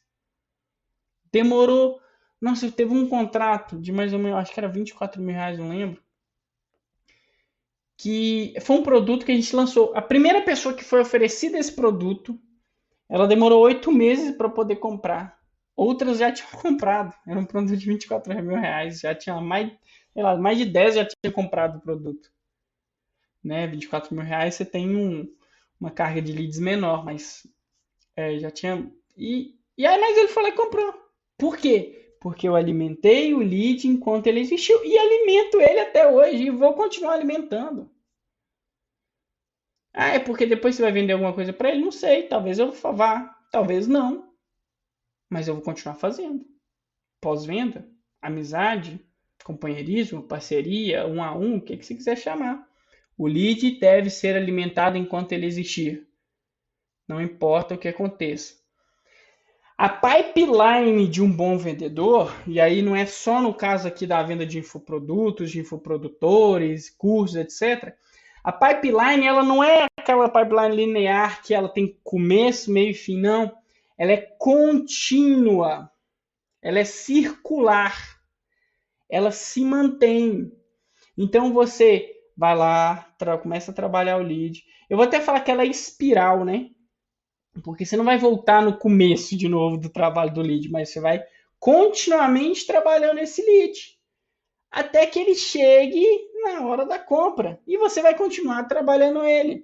Demorou. 1.30 1.99
Nossa, 2.39 2.71
teve 2.71 2.93
um 2.93 3.10
contrato 3.10 3.78
de 3.82 3.91
mais 3.91 4.13
ou 4.13 4.19
menos, 4.19 4.38
acho 4.38 4.54
que 4.54 4.60
era 4.62 4.69
24 4.69 5.21
mil 5.21 5.36
reais, 5.36 5.60
não 5.60 5.67
lembro. 5.67 6.01
Que 7.97 8.54
foi 8.62 8.78
um 8.78 8.84
produto 8.84 9.25
que 9.25 9.32
a 9.34 9.36
gente 9.36 9.54
lançou. 9.54 9.91
A 9.93 10.01
primeira 10.01 10.41
pessoa 10.41 10.73
que 10.73 10.86
foi 10.86 11.01
oferecida 11.01 11.58
esse 11.58 11.73
produto 11.73 12.39
ela 13.09 13.27
demorou 13.27 13.61
oito 13.63 13.91
meses 13.91 14.35
para 14.35 14.49
poder 14.49 14.77
comprar. 14.77 15.39
Outras 15.75 16.19
já 16.19 16.31
tinham 16.31 16.49
comprado. 16.61 17.13
Era 17.27 17.39
um 17.39 17.45
produto 17.45 17.77
de 17.77 17.85
24 17.85 18.33
mil 18.43 18.57
reais. 18.57 18.99
Já 18.99 19.13
tinha 19.13 19.39
mais, 19.39 19.71
sei 20.13 20.23
lá, 20.23 20.35
mais 20.35 20.57
de 20.57 20.65
10 20.65 20.95
já 20.95 21.05
tinha 21.05 21.31
comprado 21.31 21.77
o 21.77 21.81
produto. 21.81 22.31
Né? 23.43 23.67
24 23.67 24.15
mil 24.15 24.23
reais 24.23 24.55
você 24.55 24.65
tem 24.65 24.95
um, 24.95 25.27
uma 25.79 25.91
carga 25.91 26.21
de 26.21 26.31
leads 26.31 26.59
menor, 26.59 27.05
mas 27.05 27.45
é, 28.15 28.39
já 28.39 28.49
tinha. 28.49 28.91
E, 29.17 29.55
e 29.77 29.85
aí, 29.85 29.99
mas 29.99 30.17
ele 30.17 30.33
lá 30.41 30.49
e 30.49 30.53
comprou. 30.53 30.93
Por 31.37 31.57
quê? 31.57 32.15
Porque 32.19 32.47
eu 32.47 32.55
alimentei 32.55 33.33
o 33.35 33.39
lead 33.39 33.87
enquanto 33.87 34.25
ele 34.25 34.39
existiu 34.39 34.83
e 34.83 34.97
alimento 34.97 35.61
ele 35.61 35.79
até 35.79 36.09
hoje 36.09 36.45
e 36.45 36.49
vou 36.49 36.73
continuar 36.73 37.13
alimentando. 37.13 37.89
Ah, 39.97 40.10
é 40.10 40.19
porque 40.19 40.45
depois 40.45 40.75
você 40.75 40.81
vai 40.81 40.91
vender 40.91 41.13
alguma 41.13 41.31
coisa 41.31 41.53
para 41.53 41.69
ele? 41.69 41.81
Não 41.81 41.91
sei. 41.91 42.23
Talvez 42.23 42.60
eu 42.60 42.69
vá, 42.71 43.34
talvez 43.49 43.88
não. 43.88 44.29
Mas 45.29 45.47
eu 45.47 45.55
vou 45.55 45.63
continuar 45.63 45.95
fazendo. 45.95 46.45
Pós-venda, 47.21 47.88
amizade, 48.21 48.99
companheirismo, 49.45 50.21
parceria, 50.21 51.08
um 51.08 51.23
a 51.23 51.34
um, 51.34 51.55
o 51.55 51.62
que, 51.62 51.77
que 51.77 51.86
você 51.86 51.95
quiser 51.95 52.17
chamar. 52.17 52.67
O 53.17 53.25
lead 53.25 53.79
deve 53.79 54.10
ser 54.10 54.36
alimentado 54.36 54.97
enquanto 54.97 55.31
ele 55.31 55.45
existir. 55.45 56.05
Não 57.08 57.21
importa 57.21 57.75
o 57.75 57.77
que 57.77 57.88
aconteça. 57.88 58.53
A 59.77 59.88
pipeline 59.88 61.08
de 61.08 61.21
um 61.21 61.31
bom 61.31 61.58
vendedor, 61.58 62.34
e 62.45 62.60
aí 62.60 62.81
não 62.81 62.95
é 62.95 63.05
só 63.05 63.41
no 63.41 63.53
caso 63.53 63.88
aqui 63.88 64.05
da 64.05 64.21
venda 64.23 64.45
de 64.45 64.60
infoprodutos, 64.60 65.51
de 65.51 65.60
infoprodutores, 65.60 66.89
cursos, 66.89 67.38
etc. 67.38 67.95
A 68.45 68.51
pipeline, 68.51 69.25
ela 69.25 69.41
não 69.41 69.63
é 69.63 69.88
aquela 69.97 70.29
pipeline 70.29 70.75
linear 70.75 71.41
que 71.41 71.51
ela 71.51 71.67
tem 71.67 71.99
começo, 72.03 72.71
meio 72.71 72.91
e 72.91 72.93
fim, 72.93 73.19
não. 73.19 73.51
Ela 73.97 74.12
é 74.12 74.17
contínua. 74.17 75.91
Ela 76.62 76.77
é 76.77 76.86
circular. 76.86 78.21
Ela 79.10 79.31
se 79.31 79.65
mantém. 79.65 80.51
Então 81.17 81.51
você 81.51 82.08
vai 82.38 82.55
lá, 82.55 83.12
começa 83.41 83.71
a 83.71 83.73
trabalhar 83.73 84.17
o 84.17 84.21
lead. 84.23 84.63
Eu 84.88 84.97
vou 84.97 85.08
até 85.08 85.19
falar 85.19 85.39
que 85.39 85.49
ela 85.49 85.63
é 85.63 85.67
espiral, 85.67 86.45
né? 86.45 86.69
Porque 87.63 87.84
você 87.84 87.97
não 87.97 88.05
vai 88.05 88.19
voltar 88.19 88.62
no 88.62 88.77
começo 88.77 89.36
de 89.36 89.47
novo 89.47 89.75
do 89.75 89.89
trabalho 89.89 90.31
do 90.31 90.43
lead, 90.43 90.69
mas 90.69 90.89
você 90.89 90.99
vai 91.01 91.23
continuamente 91.58 92.67
trabalhando 92.67 93.17
esse 93.17 93.41
lead 93.43 93.94
até 94.75 95.07
que 95.07 95.17
ele 95.17 95.33
chegue 95.33 96.05
na 96.43 96.67
hora 96.67 96.85
da 96.85 96.99
compra. 96.99 97.57
E 97.65 97.77
você 97.77 98.01
vai 98.01 98.13
continuar 98.13 98.65
trabalhando 98.65 99.23
ele. 99.23 99.63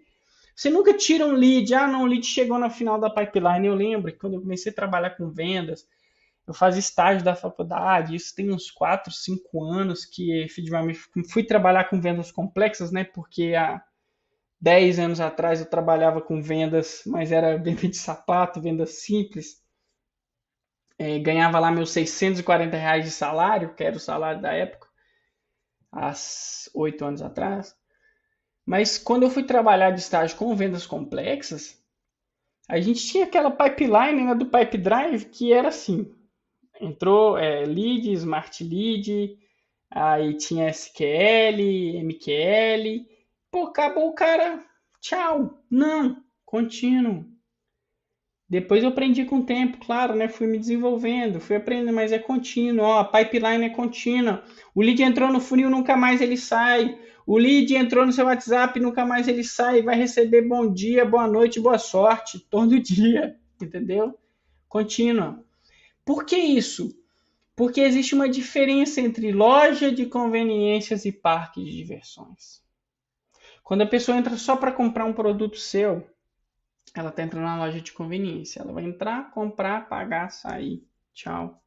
Você 0.55 0.69
nunca 0.69 0.93
tira 0.93 1.25
um 1.25 1.33
lead, 1.33 1.73
ah, 1.73 1.85
não, 1.85 2.03
o 2.03 2.05
lead 2.05 2.25
chegou 2.25 2.57
na 2.57 2.69
final 2.69 2.97
da 2.97 3.09
pipeline. 3.09 3.67
Eu 3.67 3.75
lembro 3.75 4.09
que 4.09 4.17
quando 4.17 4.35
eu 4.35 4.41
comecei 4.41 4.71
a 4.71 4.75
trabalhar 4.75 5.09
com 5.17 5.29
vendas, 5.29 5.85
eu 6.47 6.53
fazia 6.53 6.79
estágio 6.79 7.25
da 7.25 7.35
faculdade, 7.35 8.15
isso 8.15 8.33
tem 8.33 8.51
uns 8.53 8.71
4, 8.71 9.11
5 9.11 9.63
anos 9.65 10.05
que 10.05 10.31
efetivamente 10.43 10.99
fui 11.29 11.43
trabalhar 11.43 11.89
com 11.89 11.99
vendas 11.99 12.31
complexas, 12.31 12.89
né? 12.89 13.03
Porque 13.03 13.53
há 13.53 13.83
10 14.61 14.97
anos 14.97 15.19
atrás 15.19 15.59
eu 15.59 15.65
trabalhava 15.65 16.21
com 16.21 16.41
vendas, 16.41 17.03
mas 17.05 17.33
era 17.33 17.57
venda 17.57 17.85
de 17.85 17.97
sapato, 17.97 18.61
venda 18.61 18.85
simples. 18.85 19.61
É, 20.97 21.19
ganhava 21.19 21.59
lá 21.59 21.69
meus 21.69 21.91
640 21.91 22.77
reais 22.77 23.03
de 23.03 23.11
salário, 23.11 23.73
que 23.75 23.83
era 23.83 23.97
o 23.97 23.99
salário 23.99 24.41
da 24.41 24.53
época 24.53 24.90
há 25.91 26.13
oito 26.73 27.05
anos 27.05 27.21
atrás. 27.21 27.75
Mas 28.65 28.97
quando 28.97 29.23
eu 29.23 29.29
fui 29.29 29.43
trabalhar 29.43 29.91
de 29.91 29.99
estágio 29.99 30.37
com 30.37 30.55
vendas 30.55 30.85
complexas, 30.85 31.81
a 32.67 32.79
gente 32.79 33.05
tinha 33.05 33.25
aquela 33.25 33.51
pipeline 33.51 34.23
né, 34.23 34.35
do 34.35 34.45
Pipe 34.45 34.77
Drive 34.77 35.25
que 35.25 35.51
era 35.51 35.69
assim: 35.69 36.13
entrou 36.79 37.37
é, 37.37 37.65
lead, 37.65 38.11
smart 38.13 38.63
lead, 38.63 39.37
aí 39.89 40.37
tinha 40.37 40.69
SQL, 40.69 42.01
MQL, 42.03 43.05
pô, 43.51 43.63
acabou 43.63 44.09
o 44.09 44.13
cara, 44.13 44.63
tchau, 44.99 45.61
não, 45.69 46.23
contínuo. 46.45 47.30
Depois 48.51 48.83
eu 48.83 48.89
aprendi 48.89 49.23
com 49.23 49.37
o 49.37 49.45
tempo, 49.45 49.77
claro, 49.77 50.13
né? 50.13 50.27
Fui 50.27 50.45
me 50.45 50.59
desenvolvendo, 50.59 51.39
fui 51.39 51.55
aprendendo, 51.55 51.93
mas 51.93 52.11
é 52.11 52.19
contínuo. 52.19 52.83
Ó, 52.83 52.99
a 52.99 53.05
pipeline 53.05 53.63
é 53.63 53.69
contínua. 53.69 54.43
O 54.75 54.81
lead 54.81 55.01
entrou 55.01 55.31
no 55.31 55.39
funil, 55.39 55.69
nunca 55.69 55.95
mais 55.95 56.19
ele 56.19 56.35
sai. 56.35 56.99
O 57.25 57.37
lead 57.37 57.73
entrou 57.73 58.05
no 58.05 58.11
seu 58.11 58.25
WhatsApp, 58.25 58.77
nunca 58.77 59.05
mais 59.05 59.29
ele 59.29 59.41
sai. 59.41 59.81
Vai 59.81 59.95
receber 59.95 60.41
bom 60.41 60.69
dia, 60.69 61.05
boa 61.05 61.25
noite, 61.27 61.61
boa 61.61 61.77
sorte 61.77 62.39
todo 62.51 62.77
dia, 62.77 63.37
entendeu? 63.61 64.19
Contínua. 64.67 65.41
Por 66.03 66.25
que 66.25 66.35
isso? 66.35 66.93
Porque 67.55 67.79
existe 67.79 68.13
uma 68.13 68.27
diferença 68.27 68.99
entre 68.99 69.31
loja 69.31 69.89
de 69.89 70.07
conveniências 70.07 71.05
e 71.05 71.11
parque 71.13 71.63
de 71.63 71.71
diversões. 71.71 72.61
Quando 73.63 73.83
a 73.83 73.87
pessoa 73.87 74.17
entra 74.17 74.35
só 74.35 74.57
para 74.57 74.73
comprar 74.73 75.05
um 75.05 75.13
produto 75.13 75.57
seu, 75.57 76.05
ela 76.95 77.09
está 77.09 77.23
entrando 77.23 77.45
na 77.45 77.57
loja 77.57 77.79
de 77.79 77.91
conveniência. 77.91 78.61
Ela 78.61 78.73
vai 78.73 78.83
entrar, 78.83 79.31
comprar, 79.31 79.87
pagar, 79.87 80.29
sair. 80.29 80.83
Tchau. 81.13 81.61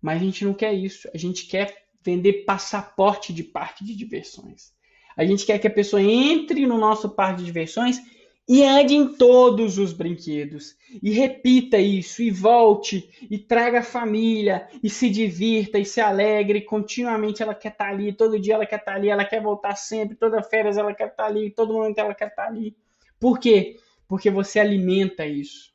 Mas 0.00 0.20
a 0.20 0.24
gente 0.24 0.44
não 0.44 0.54
quer 0.54 0.72
isso. 0.74 1.08
A 1.14 1.18
gente 1.18 1.46
quer 1.46 1.86
vender 2.02 2.44
passaporte 2.44 3.32
de 3.32 3.44
parque 3.44 3.84
de 3.84 3.94
diversões. 3.94 4.72
A 5.16 5.24
gente 5.24 5.46
quer 5.46 5.58
que 5.58 5.66
a 5.66 5.70
pessoa 5.70 6.02
entre 6.02 6.66
no 6.66 6.78
nosso 6.78 7.10
parque 7.10 7.40
de 7.40 7.44
diversões 7.44 8.00
e 8.48 8.64
ande 8.64 8.94
em 8.94 9.14
todos 9.14 9.78
os 9.78 9.92
brinquedos. 9.92 10.74
E 11.02 11.10
repita 11.10 11.78
isso, 11.78 12.22
e 12.22 12.30
volte, 12.30 13.08
e 13.30 13.38
traga 13.38 13.78
a 13.78 13.84
família, 13.84 14.68
e 14.82 14.90
se 14.90 15.08
divirta, 15.08 15.78
e 15.78 15.84
se 15.84 16.00
alegre. 16.00 16.62
Continuamente 16.62 17.42
ela 17.42 17.54
quer 17.54 17.72
estar 17.72 17.88
ali, 17.88 18.12
todo 18.12 18.40
dia 18.40 18.54
ela 18.54 18.66
quer 18.66 18.80
estar 18.80 18.94
ali, 18.94 19.08
ela 19.08 19.24
quer 19.24 19.40
voltar 19.40 19.76
sempre, 19.76 20.16
toda 20.16 20.42
férias 20.42 20.76
ela 20.76 20.92
quer 20.92 21.08
estar 21.08 21.26
ali, 21.26 21.50
todo 21.50 21.72
momento 21.72 21.98
ela 21.98 22.14
quer 22.14 22.28
estar 22.28 22.46
ali. 22.46 22.76
Por 23.20 23.38
quê? 23.38 23.76
Porque 24.12 24.28
você 24.28 24.60
alimenta 24.60 25.24
isso. 25.26 25.72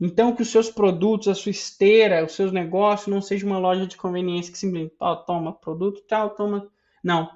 Então, 0.00 0.34
que 0.34 0.40
os 0.40 0.48
seus 0.48 0.70
produtos, 0.70 1.28
a 1.28 1.34
sua 1.34 1.50
esteira, 1.50 2.24
os 2.24 2.32
seus 2.32 2.50
negócios 2.52 3.08
não 3.08 3.20
seja 3.20 3.44
uma 3.44 3.58
loja 3.58 3.86
de 3.86 3.98
conveniência 3.98 4.50
que 4.50 4.56
simplesmente 4.56 4.94
oh, 4.98 5.14
toma 5.14 5.52
produto, 5.52 6.00
tal, 6.08 6.30
toma. 6.30 6.72
Não. 7.04 7.30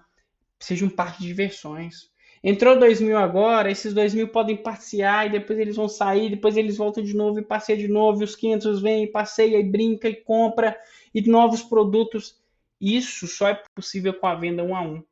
Seja 0.59 0.87
um 0.87 0.89
parque 0.89 1.21
de 1.21 1.27
diversões. 1.27 2.11
Entrou 2.43 2.79
2 2.79 3.03
mil 3.03 3.19
agora, 3.19 3.71
esses 3.71 3.93
2 3.93 4.15
mil 4.15 4.29
podem 4.29 4.57
passear 4.57 5.27
e 5.27 5.33
depois 5.33 5.59
eles 5.59 5.77
vão 5.77 5.91
sair, 5.91 6.31
depois 6.31 6.57
eles 6.57 6.79
voltam 6.79 7.05
de 7.05 7.15
novo 7.15 7.39
e 7.39 7.45
passeia 7.45 7.77
de 7.77 7.87
novo, 7.87 8.23
e 8.23 8.25
os 8.25 8.35
500 8.35 8.81
vêm 8.81 9.05
e 9.05 9.13
passeia 9.13 9.59
e 9.59 9.63
brinca 9.63 10.09
e 10.09 10.17
compra 10.17 10.75
e 11.15 11.21
novos 11.29 11.63
produtos. 11.63 12.41
Isso 12.81 13.27
só 13.27 13.47
é 13.49 13.63
possível 13.75 14.15
com 14.15 14.27
a 14.27 14.35
venda 14.35 14.65
um 14.65 14.75
a 14.75 14.81
um. 14.81 15.05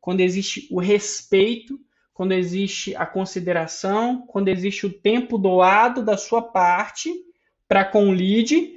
Quando 0.00 0.20
existe 0.20 0.66
o 0.70 0.80
respeito 0.80 1.78
quando 2.14 2.32
existe 2.32 2.94
a 2.94 3.04
consideração, 3.04 4.24
quando 4.28 4.48
existe 4.48 4.86
o 4.86 4.92
tempo 4.92 5.36
doado 5.36 6.00
da 6.00 6.16
sua 6.16 6.40
parte 6.40 7.12
para 7.68 7.84
com 7.84 8.08
o 8.08 8.12
lead 8.12 8.76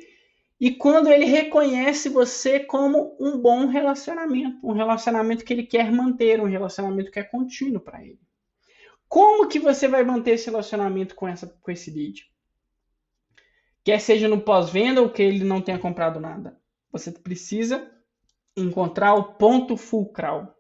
e 0.59 0.71
quando 0.71 1.07
ele 1.07 1.25
reconhece 1.25 2.09
você 2.09 2.59
como 2.59 3.15
um 3.19 3.37
bom 3.37 3.67
relacionamento, 3.67 4.57
um 4.67 4.73
relacionamento 4.73 5.45
que 5.45 5.53
ele 5.53 5.63
quer 5.63 5.91
manter, 5.91 6.41
um 6.41 6.47
relacionamento 6.47 7.11
que 7.11 7.19
é 7.19 7.23
contínuo 7.23 7.79
para 7.79 8.03
ele. 8.03 8.19
Como 9.07 9.47
que 9.47 9.59
você 9.59 9.87
vai 9.87 10.03
manter 10.03 10.31
esse 10.31 10.49
relacionamento 10.49 11.13
com, 11.13 11.27
essa, 11.27 11.45
com 11.61 11.71
esse 11.71 11.91
lead? 11.91 12.25
Quer 13.83 14.01
seja 14.01 14.27
no 14.27 14.41
pós-venda 14.41 14.99
ou 14.99 15.09
que 15.11 15.21
ele 15.21 15.43
não 15.43 15.61
tenha 15.61 15.77
comprado 15.77 16.19
nada. 16.19 16.59
Você 16.91 17.11
precisa 17.11 17.89
encontrar 18.57 19.13
o 19.13 19.35
ponto 19.35 19.77
fulcral 19.77 20.56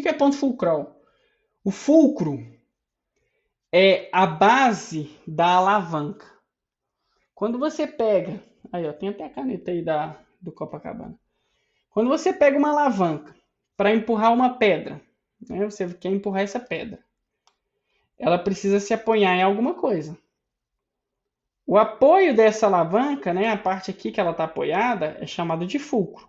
o 0.00 0.04
que 0.04 0.08
é 0.08 0.12
ponto 0.12 0.36
fulcral? 0.36 1.00
O 1.62 1.70
fulcro 1.70 2.38
é 3.72 4.08
a 4.12 4.26
base 4.26 5.18
da 5.26 5.46
alavanca. 5.54 6.26
Quando 7.34 7.58
você 7.58 7.86
pega, 7.86 8.42
aí 8.72 8.86
ó, 8.86 8.92
tem 8.92 9.08
até 9.08 9.24
a 9.24 9.30
caneta 9.30 9.70
aí 9.70 9.82
da, 9.82 10.18
do 10.40 10.52
Copacabana. 10.52 11.18
Quando 11.90 12.08
você 12.08 12.32
pega 12.32 12.58
uma 12.58 12.70
alavanca 12.70 13.34
para 13.76 13.94
empurrar 13.94 14.32
uma 14.32 14.58
pedra, 14.58 15.00
né, 15.48 15.64
você 15.64 15.92
quer 15.94 16.10
empurrar 16.10 16.42
essa 16.42 16.60
pedra, 16.60 16.98
ela 18.18 18.38
precisa 18.38 18.80
se 18.80 18.92
apoiar 18.94 19.34
em 19.34 19.42
alguma 19.42 19.74
coisa. 19.74 20.16
O 21.66 21.78
apoio 21.78 22.36
dessa 22.36 22.66
alavanca, 22.66 23.32
né, 23.32 23.48
a 23.48 23.56
parte 23.56 23.90
aqui 23.90 24.12
que 24.12 24.20
ela 24.20 24.32
está 24.32 24.44
apoiada, 24.44 25.16
é 25.20 25.26
chamado 25.26 25.66
de 25.66 25.78
fulcro. 25.78 26.28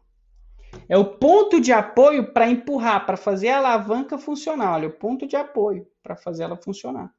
É 0.87 0.97
o 0.97 1.17
ponto 1.17 1.59
de 1.59 1.71
apoio 1.71 2.31
para 2.31 2.49
empurrar, 2.49 3.05
para 3.05 3.17
fazer 3.17 3.49
a 3.49 3.57
alavanca 3.57 4.17
funcionar. 4.17 4.73
Olha, 4.73 4.87
o 4.87 4.93
ponto 4.93 5.27
de 5.27 5.35
apoio 5.35 5.87
para 6.03 6.15
fazer 6.15 6.43
ela 6.43 6.55
funcionar. 6.55 7.13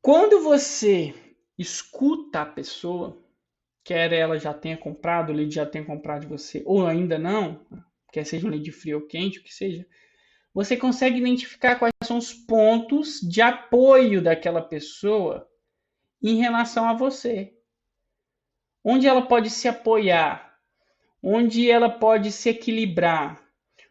Quando 0.00 0.40
você 0.42 1.14
escuta 1.58 2.42
a 2.42 2.46
pessoa, 2.46 3.20
quer 3.82 4.12
ela 4.12 4.38
já 4.38 4.54
tenha 4.54 4.76
comprado, 4.76 5.30
o 5.30 5.32
lead 5.32 5.54
já 5.54 5.66
tenha 5.66 5.84
comprado 5.84 6.22
de 6.22 6.28
você, 6.28 6.62
ou 6.64 6.86
ainda 6.86 7.18
não, 7.18 7.66
quer 8.12 8.24
seja 8.24 8.46
um 8.46 8.50
lead 8.50 8.70
frio 8.72 9.00
ou 9.00 9.06
quente, 9.06 9.38
o 9.38 9.42
que 9.42 9.52
seja, 9.52 9.86
você 10.54 10.76
consegue 10.76 11.18
identificar 11.18 11.76
quais 11.76 11.92
são 12.02 12.16
os 12.16 12.32
pontos 12.32 13.20
de 13.20 13.42
apoio 13.42 14.22
daquela 14.22 14.62
pessoa 14.62 15.46
em 16.22 16.36
relação 16.36 16.88
a 16.88 16.94
você. 16.94 17.52
Onde 18.82 19.06
ela 19.06 19.26
pode 19.26 19.50
se 19.50 19.68
apoiar 19.68 20.55
onde 21.28 21.68
ela 21.68 21.90
pode 21.90 22.30
se 22.30 22.50
equilibrar, 22.50 23.42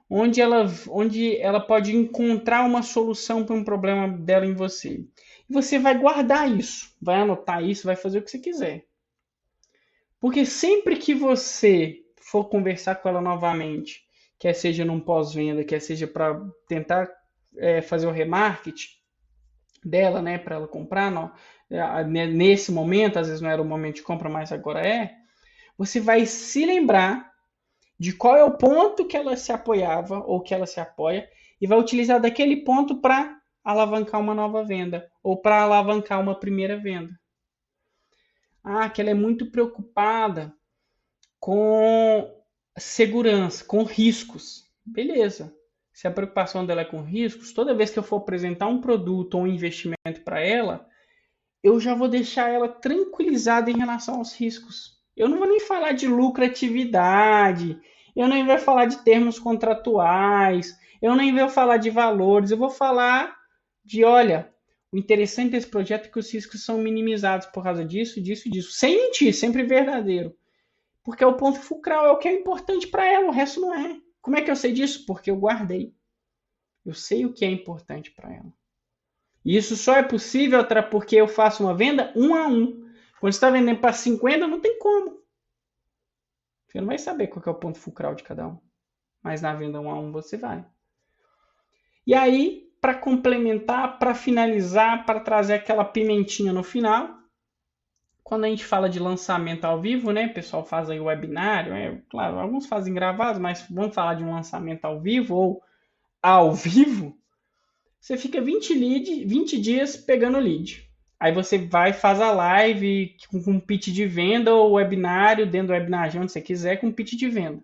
onde 0.10 0.40
ela, 0.40 0.66
onde 0.88 1.36
ela 1.36 1.60
pode 1.60 1.94
encontrar 1.94 2.64
uma 2.64 2.82
solução 2.82 3.44
para 3.44 3.54
um 3.54 3.64
problema 3.64 4.08
dela 4.08 4.46
em 4.46 4.54
você. 4.54 5.04
E 5.50 5.54
você 5.54 5.78
vai 5.78 5.98
guardar 5.98 6.50
isso, 6.50 6.96
vai 7.02 7.20
anotar 7.20 7.62
isso, 7.62 7.88
vai 7.88 7.98
fazer 7.98 8.20
o 8.20 8.22
que 8.22 8.32
você 8.32 8.40
quiser. 8.40 8.86
Porque 10.18 10.46
sempre 10.46 10.96
que 10.96 11.14
você 11.14 11.98
for 12.22 12.46
conversar 12.46 12.96
com 12.96 13.10
ela 13.10 13.20
novamente, 13.20 14.06
quer 14.40 14.54
seja 14.54 14.86
num 14.86 15.02
pós-venda, 15.02 15.66
quer 15.66 15.82
seja 15.82 16.08
para 16.08 16.42
tentar 16.70 17.12
é, 17.58 17.82
fazer 17.82 18.08
o 18.08 18.12
remarketing 18.12 18.88
dela, 19.84 20.22
né, 20.22 20.38
para 20.38 20.56
ela 20.56 20.68
comprar, 20.70 21.12
não, 21.12 21.34
nesse 22.32 22.72
momento, 22.72 23.20
às 23.20 23.28
vezes 23.28 23.42
não 23.42 23.50
era 23.50 23.62
o 23.62 23.66
momento 23.66 23.98
de 23.98 24.04
compra, 24.04 24.30
mas 24.30 24.54
agora 24.54 24.88
é, 24.88 25.25
você 25.78 26.00
vai 26.00 26.26
se 26.26 26.66
lembrar 26.66 27.32
de 28.00 28.14
qual 28.14 28.36
é 28.36 28.44
o 28.44 28.58
ponto 28.58 29.06
que 29.06 29.16
ela 29.16 29.38
se 29.38 29.52
apoiava 29.52 30.20
ou 30.20 30.42
que 30.42 30.54
ela 30.54 30.66
se 30.66 30.80
apoia 30.80 31.30
e 31.60 31.68
vai 31.68 31.80
utilizar 31.80 32.20
daquele 32.20 32.58
ponto 32.58 33.00
para 33.00 33.40
alavancar 33.64 34.20
uma 34.20 34.34
nova 34.34 34.64
venda 34.64 35.10
ou 35.24 35.38
para 35.38 35.62
alavancar 35.62 36.20
uma 36.20 36.40
primeira 36.40 36.78
venda. 36.78 37.18
Ah, 38.64 38.90
que 38.90 39.02
ela 39.02 39.12
é 39.12 39.14
muito 39.14 39.52
preocupada 39.52 40.54
com 41.40 42.44
segurança, 42.78 43.64
com 43.64 43.84
riscos. 43.84 44.70
Beleza. 44.86 45.56
Se 45.94 46.08
a 46.08 46.12
preocupação 46.12 46.66
dela 46.66 46.82
é 46.82 46.86
com 46.86 47.02
riscos, 47.02 47.54
toda 47.54 47.74
vez 47.74 47.90
que 47.90 47.98
eu 47.98 48.04
for 48.04 48.18
apresentar 48.18 48.68
um 48.68 48.82
produto 48.82 49.36
ou 49.36 49.44
um 49.44 49.48
investimento 49.48 50.22
para 50.26 50.42
ela, 50.42 50.86
eu 51.64 51.80
já 51.80 51.96
vou 51.96 52.08
deixar 52.08 52.50
ela 52.50 52.68
tranquilizada 52.68 53.72
em 53.72 53.78
relação 53.78 54.16
aos 54.16 54.34
riscos. 54.34 54.95
Eu 55.16 55.30
não 55.30 55.38
vou 55.38 55.48
nem 55.48 55.60
falar 55.60 55.94
de 55.94 56.08
lucratividade, 56.08 57.80
eu 58.16 58.28
nem 58.28 58.46
vou 58.46 58.58
falar 58.58 58.86
de 58.86 59.04
termos 59.04 59.40
contratuais, 59.40 60.78
eu 61.02 61.16
nem 61.16 61.34
vou 61.34 61.50
falar 61.50 61.78
de 61.78 61.90
valores, 61.90 62.52
eu 62.52 62.58
vou 62.58 62.70
falar 62.70 63.36
de, 63.84 64.04
olha, 64.04 64.54
o 64.92 64.98
interessante 64.98 65.52
desse 65.52 65.68
projeto 65.68 66.06
é 66.06 66.10
que 66.10 66.20
os 66.20 66.34
riscos 66.34 66.64
são 66.64 66.78
minimizados 66.78 67.48
por 67.48 67.64
causa 67.64 67.84
disso, 67.84 68.22
disso 68.22 68.48
e 68.48 68.52
disso. 68.52 68.72
Sem 68.72 68.96
mentir, 68.96 69.34
sempre 69.34 69.64
verdadeiro. 69.64 70.36
Porque 71.04 71.24
é 71.24 71.28
o 71.28 71.38
ponto 71.38 71.60
fulcral, 71.60 72.06
é 72.06 72.12
o 72.12 72.18
que 72.18 72.28
é 72.28 72.34
importante 72.34 72.88
para 72.88 73.06
ela, 73.06 73.28
o 73.28 73.32
resto 73.32 73.62
não 73.62 73.74
é. 73.74 73.98
Como 74.22 74.38
é 74.38 74.42
que 74.42 74.50
eu 74.50 74.56
sei 74.56 74.72
disso? 74.72 75.06
Porque 75.06 75.30
eu 75.30 75.36
guardei. 75.36 75.94
Eu 76.86 76.94
sei 76.94 77.26
o 77.26 77.34
que 77.34 77.46
é 77.46 77.50
importante 77.50 78.12
para 78.12 78.34
ela. 78.34 78.54
E 79.44 79.56
isso 79.56 79.76
só 79.76 79.96
é 79.96 80.04
possível 80.04 80.66
porque 80.90 81.16
eu 81.16 81.28
faço 81.28 81.64
uma 81.64 81.76
venda 81.76 82.12
um 82.16 82.34
a 82.34 82.48
um. 82.48 82.85
Quando 83.20 83.32
você 83.32 83.38
está 83.38 83.50
vendendo 83.50 83.80
para 83.80 83.94
50, 83.94 84.48
não 84.48 84.60
tem 84.60 84.78
como. 84.80 85.20
Você 86.68 86.80
não 86.80 86.88
vai 86.88 86.98
saber 86.98 87.28
qual 87.28 87.44
é 87.46 87.50
o 87.50 87.56
ponto 87.56 87.80
fulcral 87.80 88.16
de 88.16 88.24
cada 88.24 88.48
um. 88.48 88.58
Mas 89.24 89.42
na 89.42 89.54
venda 89.54 89.80
um 89.80 89.90
a 89.90 90.00
um 90.00 90.12
você 90.12 90.38
vai. 90.38 90.66
E 92.06 92.14
aí, 92.14 92.70
para 92.80 92.94
complementar, 92.94 93.98
para 93.98 94.14
finalizar, 94.14 95.06
para 95.06 95.20
trazer 95.20 95.56
aquela 95.56 95.84
pimentinha 95.84 96.54
no 96.54 96.64
final, 96.64 97.18
quando 98.24 98.44
a 98.46 98.48
gente 98.48 98.66
fala 98.66 98.90
de 98.90 99.00
lançamento 99.00 99.66
ao 99.66 99.80
vivo, 99.80 100.12
né? 100.12 100.28
O 100.28 100.34
pessoal 100.34 100.66
faz 100.66 100.90
aí 100.90 101.00
webinário, 101.00 101.74
é, 101.74 102.02
claro, 102.10 102.40
alguns 102.40 102.66
fazem 102.66 102.94
gravados, 102.94 103.40
mas 103.40 103.66
vamos 103.70 103.96
falar 103.96 104.16
de 104.16 104.24
um 104.24 104.32
lançamento 104.32 104.86
ao 104.86 105.00
vivo 105.00 105.36
ou 105.36 105.64
ao 106.22 106.54
vivo. 106.54 107.18
Você 108.00 108.18
fica 108.18 108.42
20, 108.42 108.74
lead, 108.74 109.26
20 109.26 109.60
dias 109.60 109.96
pegando 109.96 110.40
lead. 110.40 110.88
Aí 111.20 111.32
você 111.32 111.58
vai 111.58 111.94
faz 111.94 112.20
a 112.20 112.32
live 112.32 113.16
com, 113.30 113.38
um 113.48 113.60
pitch 113.60 113.88
de 113.88 114.06
venda 114.06 114.54
ou 114.54 114.74
webinário 114.74 115.50
dentro 115.50 115.68
do 115.68 115.74
webinar, 115.74 116.16
onde 116.18 116.32
você 116.32 116.42
quiser, 116.42 116.78
com 116.78 116.92
pitch 116.92 117.14
de 117.14 117.30
venda. 117.30 117.64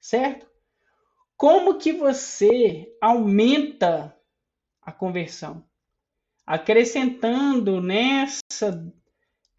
Certo? 0.00 0.46
Como 1.36 1.78
que 1.78 1.92
você 1.92 2.86
aumenta 3.00 4.14
a 4.82 4.92
conversão? 4.92 5.64
Acrescentando 6.46 7.80
nessa, 7.80 8.92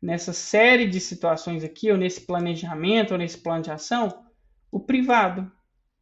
nessa 0.02 0.34
série 0.34 0.88
de 0.88 1.00
situações 1.00 1.64
aqui, 1.64 1.92
ou 1.92 1.98
nesse 1.98 2.22
planejamento, 2.22 3.12
ou 3.12 3.18
nesse 3.18 3.38
plano 3.38 3.64
de 3.64 3.72
ação, 3.72 4.26
o 4.72 4.80
privado, 4.80 5.52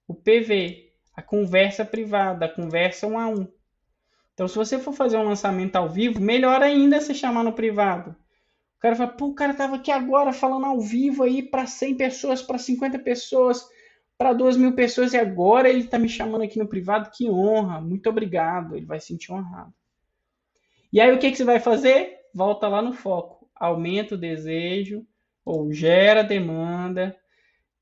o 0.07 0.13
PV, 0.13 0.91
a 1.15 1.21
conversa 1.21 1.85
privada, 1.85 2.45
a 2.45 2.49
conversa 2.49 3.07
um 3.07 3.17
a 3.17 3.27
um. 3.27 3.47
Então, 4.33 4.47
se 4.47 4.55
você 4.55 4.79
for 4.79 4.93
fazer 4.93 5.17
um 5.17 5.23
lançamento 5.23 5.75
ao 5.75 5.89
vivo, 5.89 6.19
melhor 6.19 6.61
ainda 6.61 6.99
se 6.99 7.13
chamar 7.13 7.43
no 7.43 7.53
privado. 7.53 8.15
O 8.77 8.79
cara 8.79 8.95
fala, 8.95 9.11
pô, 9.11 9.27
o 9.27 9.35
cara 9.35 9.53
tava 9.53 9.75
aqui 9.75 9.91
agora 9.91 10.33
falando 10.33 10.65
ao 10.65 10.79
vivo 10.81 11.23
aí 11.23 11.41
para 11.43 11.65
100 11.65 11.95
pessoas, 11.95 12.41
para 12.41 12.57
50 12.57 12.99
pessoas, 12.99 13.65
para 14.17 14.33
2 14.33 14.57
mil 14.57 14.73
pessoas 14.73 15.13
e 15.13 15.17
agora 15.17 15.69
ele 15.69 15.85
tá 15.85 15.97
me 15.99 16.09
chamando 16.09 16.43
aqui 16.43 16.59
no 16.59 16.67
privado. 16.67 17.11
Que 17.11 17.29
honra, 17.29 17.79
muito 17.79 18.09
obrigado. 18.09 18.75
Ele 18.75 18.85
vai 18.85 18.99
se 18.99 19.07
sentir 19.07 19.31
honrado. 19.31 19.73
E 20.91 20.99
aí, 20.99 21.11
o 21.11 21.19
que, 21.19 21.31
que 21.31 21.37
você 21.37 21.43
vai 21.43 21.59
fazer? 21.59 22.17
Volta 22.33 22.67
lá 22.67 22.81
no 22.81 22.93
foco. 22.93 23.49
aumenta 23.55 24.15
o 24.15 24.17
desejo 24.17 25.05
ou 25.45 25.71
gera 25.71 26.23
demanda. 26.23 27.15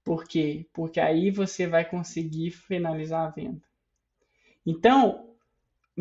Por 0.04 0.26
quê? 0.26 0.68
Porque 0.74 1.00
aí 1.00 1.32
você 1.32 1.68
vai 1.68 1.86
conseguir 1.86 2.52
finalizar 2.52 3.28
a 3.28 3.30
venda. 3.30 3.62
Então, 4.66 5.31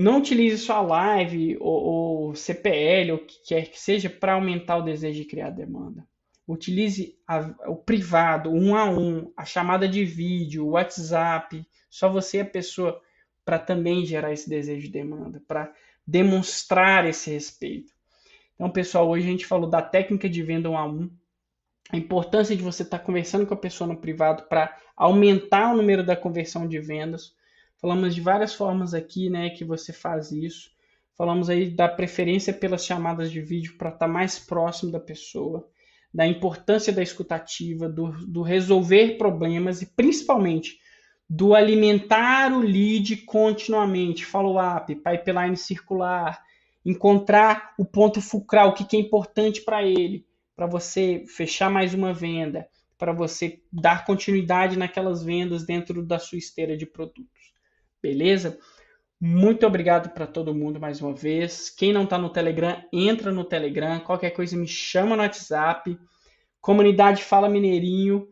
não 0.00 0.18
utilize 0.18 0.56
sua 0.56 0.80
live 0.80 1.58
ou, 1.60 1.82
ou 1.82 2.34
CPL 2.34 3.12
ou 3.12 3.18
o 3.18 3.26
que 3.26 3.34
quer 3.46 3.70
que 3.70 3.78
seja 3.78 4.08
para 4.08 4.32
aumentar 4.32 4.78
o 4.78 4.82
desejo 4.82 5.18
de 5.18 5.26
criar 5.26 5.50
demanda. 5.50 6.06
Utilize 6.48 7.18
a, 7.28 7.40
o 7.68 7.76
privado, 7.76 8.50
um 8.50 8.74
a 8.74 8.88
um, 8.88 9.30
a 9.36 9.44
chamada 9.44 9.86
de 9.86 10.02
vídeo, 10.02 10.64
o 10.66 10.70
WhatsApp, 10.70 11.62
só 11.90 12.08
você 12.08 12.38
e 12.38 12.40
a 12.40 12.46
pessoa 12.46 12.98
para 13.44 13.58
também 13.58 14.06
gerar 14.06 14.32
esse 14.32 14.48
desejo 14.48 14.86
de 14.86 14.88
demanda, 14.90 15.42
para 15.46 15.70
demonstrar 16.06 17.06
esse 17.06 17.30
respeito. 17.30 17.92
Então, 18.54 18.70
pessoal, 18.70 19.06
hoje 19.06 19.26
a 19.26 19.30
gente 19.30 19.46
falou 19.46 19.68
da 19.68 19.82
técnica 19.82 20.30
de 20.30 20.42
venda 20.42 20.70
um 20.70 20.78
a 20.78 20.86
um, 20.86 21.10
a 21.92 21.96
importância 21.98 22.56
de 22.56 22.62
você 22.62 22.84
estar 22.84 22.98
tá 22.98 23.04
conversando 23.04 23.46
com 23.46 23.52
a 23.52 23.56
pessoa 23.56 23.86
no 23.86 24.00
privado 24.00 24.44
para 24.44 24.74
aumentar 24.96 25.74
o 25.74 25.76
número 25.76 26.02
da 26.02 26.16
conversão 26.16 26.66
de 26.66 26.78
vendas. 26.78 27.34
Falamos 27.80 28.14
de 28.14 28.20
várias 28.20 28.54
formas 28.54 28.94
aqui, 28.94 29.30
né, 29.30 29.50
que 29.50 29.64
você 29.64 29.92
faz 29.92 30.30
isso. 30.32 30.70
Falamos 31.16 31.48
aí 31.48 31.70
da 31.70 31.88
preferência 31.88 32.52
pelas 32.52 32.84
chamadas 32.84 33.30
de 33.30 33.40
vídeo 33.40 33.76
para 33.78 33.88
estar 33.88 34.06
tá 34.06 34.08
mais 34.08 34.38
próximo 34.38 34.92
da 34.92 35.00
pessoa 35.00 35.68
da 36.12 36.26
importância 36.26 36.92
da 36.92 37.02
escutativa, 37.02 37.88
do, 37.88 38.10
do 38.26 38.42
resolver 38.42 39.16
problemas 39.16 39.80
e 39.80 39.86
principalmente 39.86 40.78
do 41.28 41.54
alimentar 41.54 42.52
o 42.52 42.58
lead 42.58 43.18
continuamente, 43.18 44.26
follow-up, 44.26 44.92
pipeline 44.96 45.56
circular, 45.56 46.42
encontrar 46.84 47.74
o 47.78 47.84
ponto 47.84 48.20
fulcral, 48.20 48.70
o 48.70 48.74
que, 48.74 48.84
que 48.84 48.96
é 48.96 49.00
importante 49.00 49.60
para 49.60 49.84
ele, 49.84 50.26
para 50.56 50.66
você 50.66 51.24
fechar 51.28 51.70
mais 51.70 51.94
uma 51.94 52.12
venda, 52.12 52.66
para 52.98 53.12
você 53.12 53.62
dar 53.72 54.04
continuidade 54.04 54.76
naquelas 54.76 55.22
vendas 55.22 55.64
dentro 55.64 56.04
da 56.04 56.18
sua 56.18 56.38
esteira 56.38 56.76
de 56.76 56.84
produtos. 56.84 57.39
Beleza? 58.02 58.58
Muito 59.20 59.66
obrigado 59.66 60.14
para 60.14 60.26
todo 60.26 60.54
mundo 60.54 60.80
mais 60.80 61.02
uma 61.02 61.14
vez. 61.14 61.68
Quem 61.68 61.92
não 61.92 62.04
está 62.04 62.16
no 62.16 62.30
Telegram, 62.30 62.82
entra 62.90 63.30
no 63.30 63.44
Telegram. 63.44 64.00
Qualquer 64.00 64.30
coisa 64.30 64.56
me 64.56 64.66
chama 64.66 65.14
no 65.14 65.22
WhatsApp. 65.22 65.98
Comunidade 66.60 67.22
Fala 67.22 67.48
Mineirinho. 67.48 68.26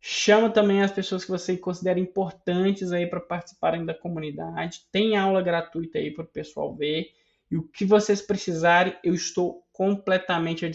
Chama 0.00 0.50
também 0.50 0.82
as 0.82 0.90
pessoas 0.90 1.24
que 1.24 1.30
você 1.30 1.56
considera 1.56 2.00
importantes 2.00 2.90
aí 2.90 3.06
para 3.06 3.20
participarem 3.20 3.84
da 3.84 3.94
comunidade. 3.94 4.80
Tem 4.90 5.16
aula 5.16 5.40
gratuita 5.40 5.98
aí 5.98 6.10
para 6.10 6.24
o 6.24 6.28
pessoal 6.28 6.74
ver. 6.74 7.12
E 7.48 7.56
o 7.56 7.62
que 7.62 7.84
vocês 7.84 8.20
precisarem, 8.20 8.96
eu 9.04 9.14
estou 9.14 9.62
completamente 9.72 10.66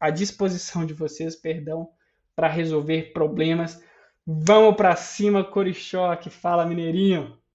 à 0.00 0.10
disposição 0.10 0.86
de 0.86 0.94
vocês, 0.94 1.36
perdão, 1.36 1.90
para 2.34 2.48
resolver 2.48 3.12
problemas. 3.12 3.82
Vamos 4.26 4.76
para 4.76 4.94
cima, 4.96 5.42
Corichoque. 5.44 6.28
Fala, 6.30 6.66
Mineirinho. 6.66 7.40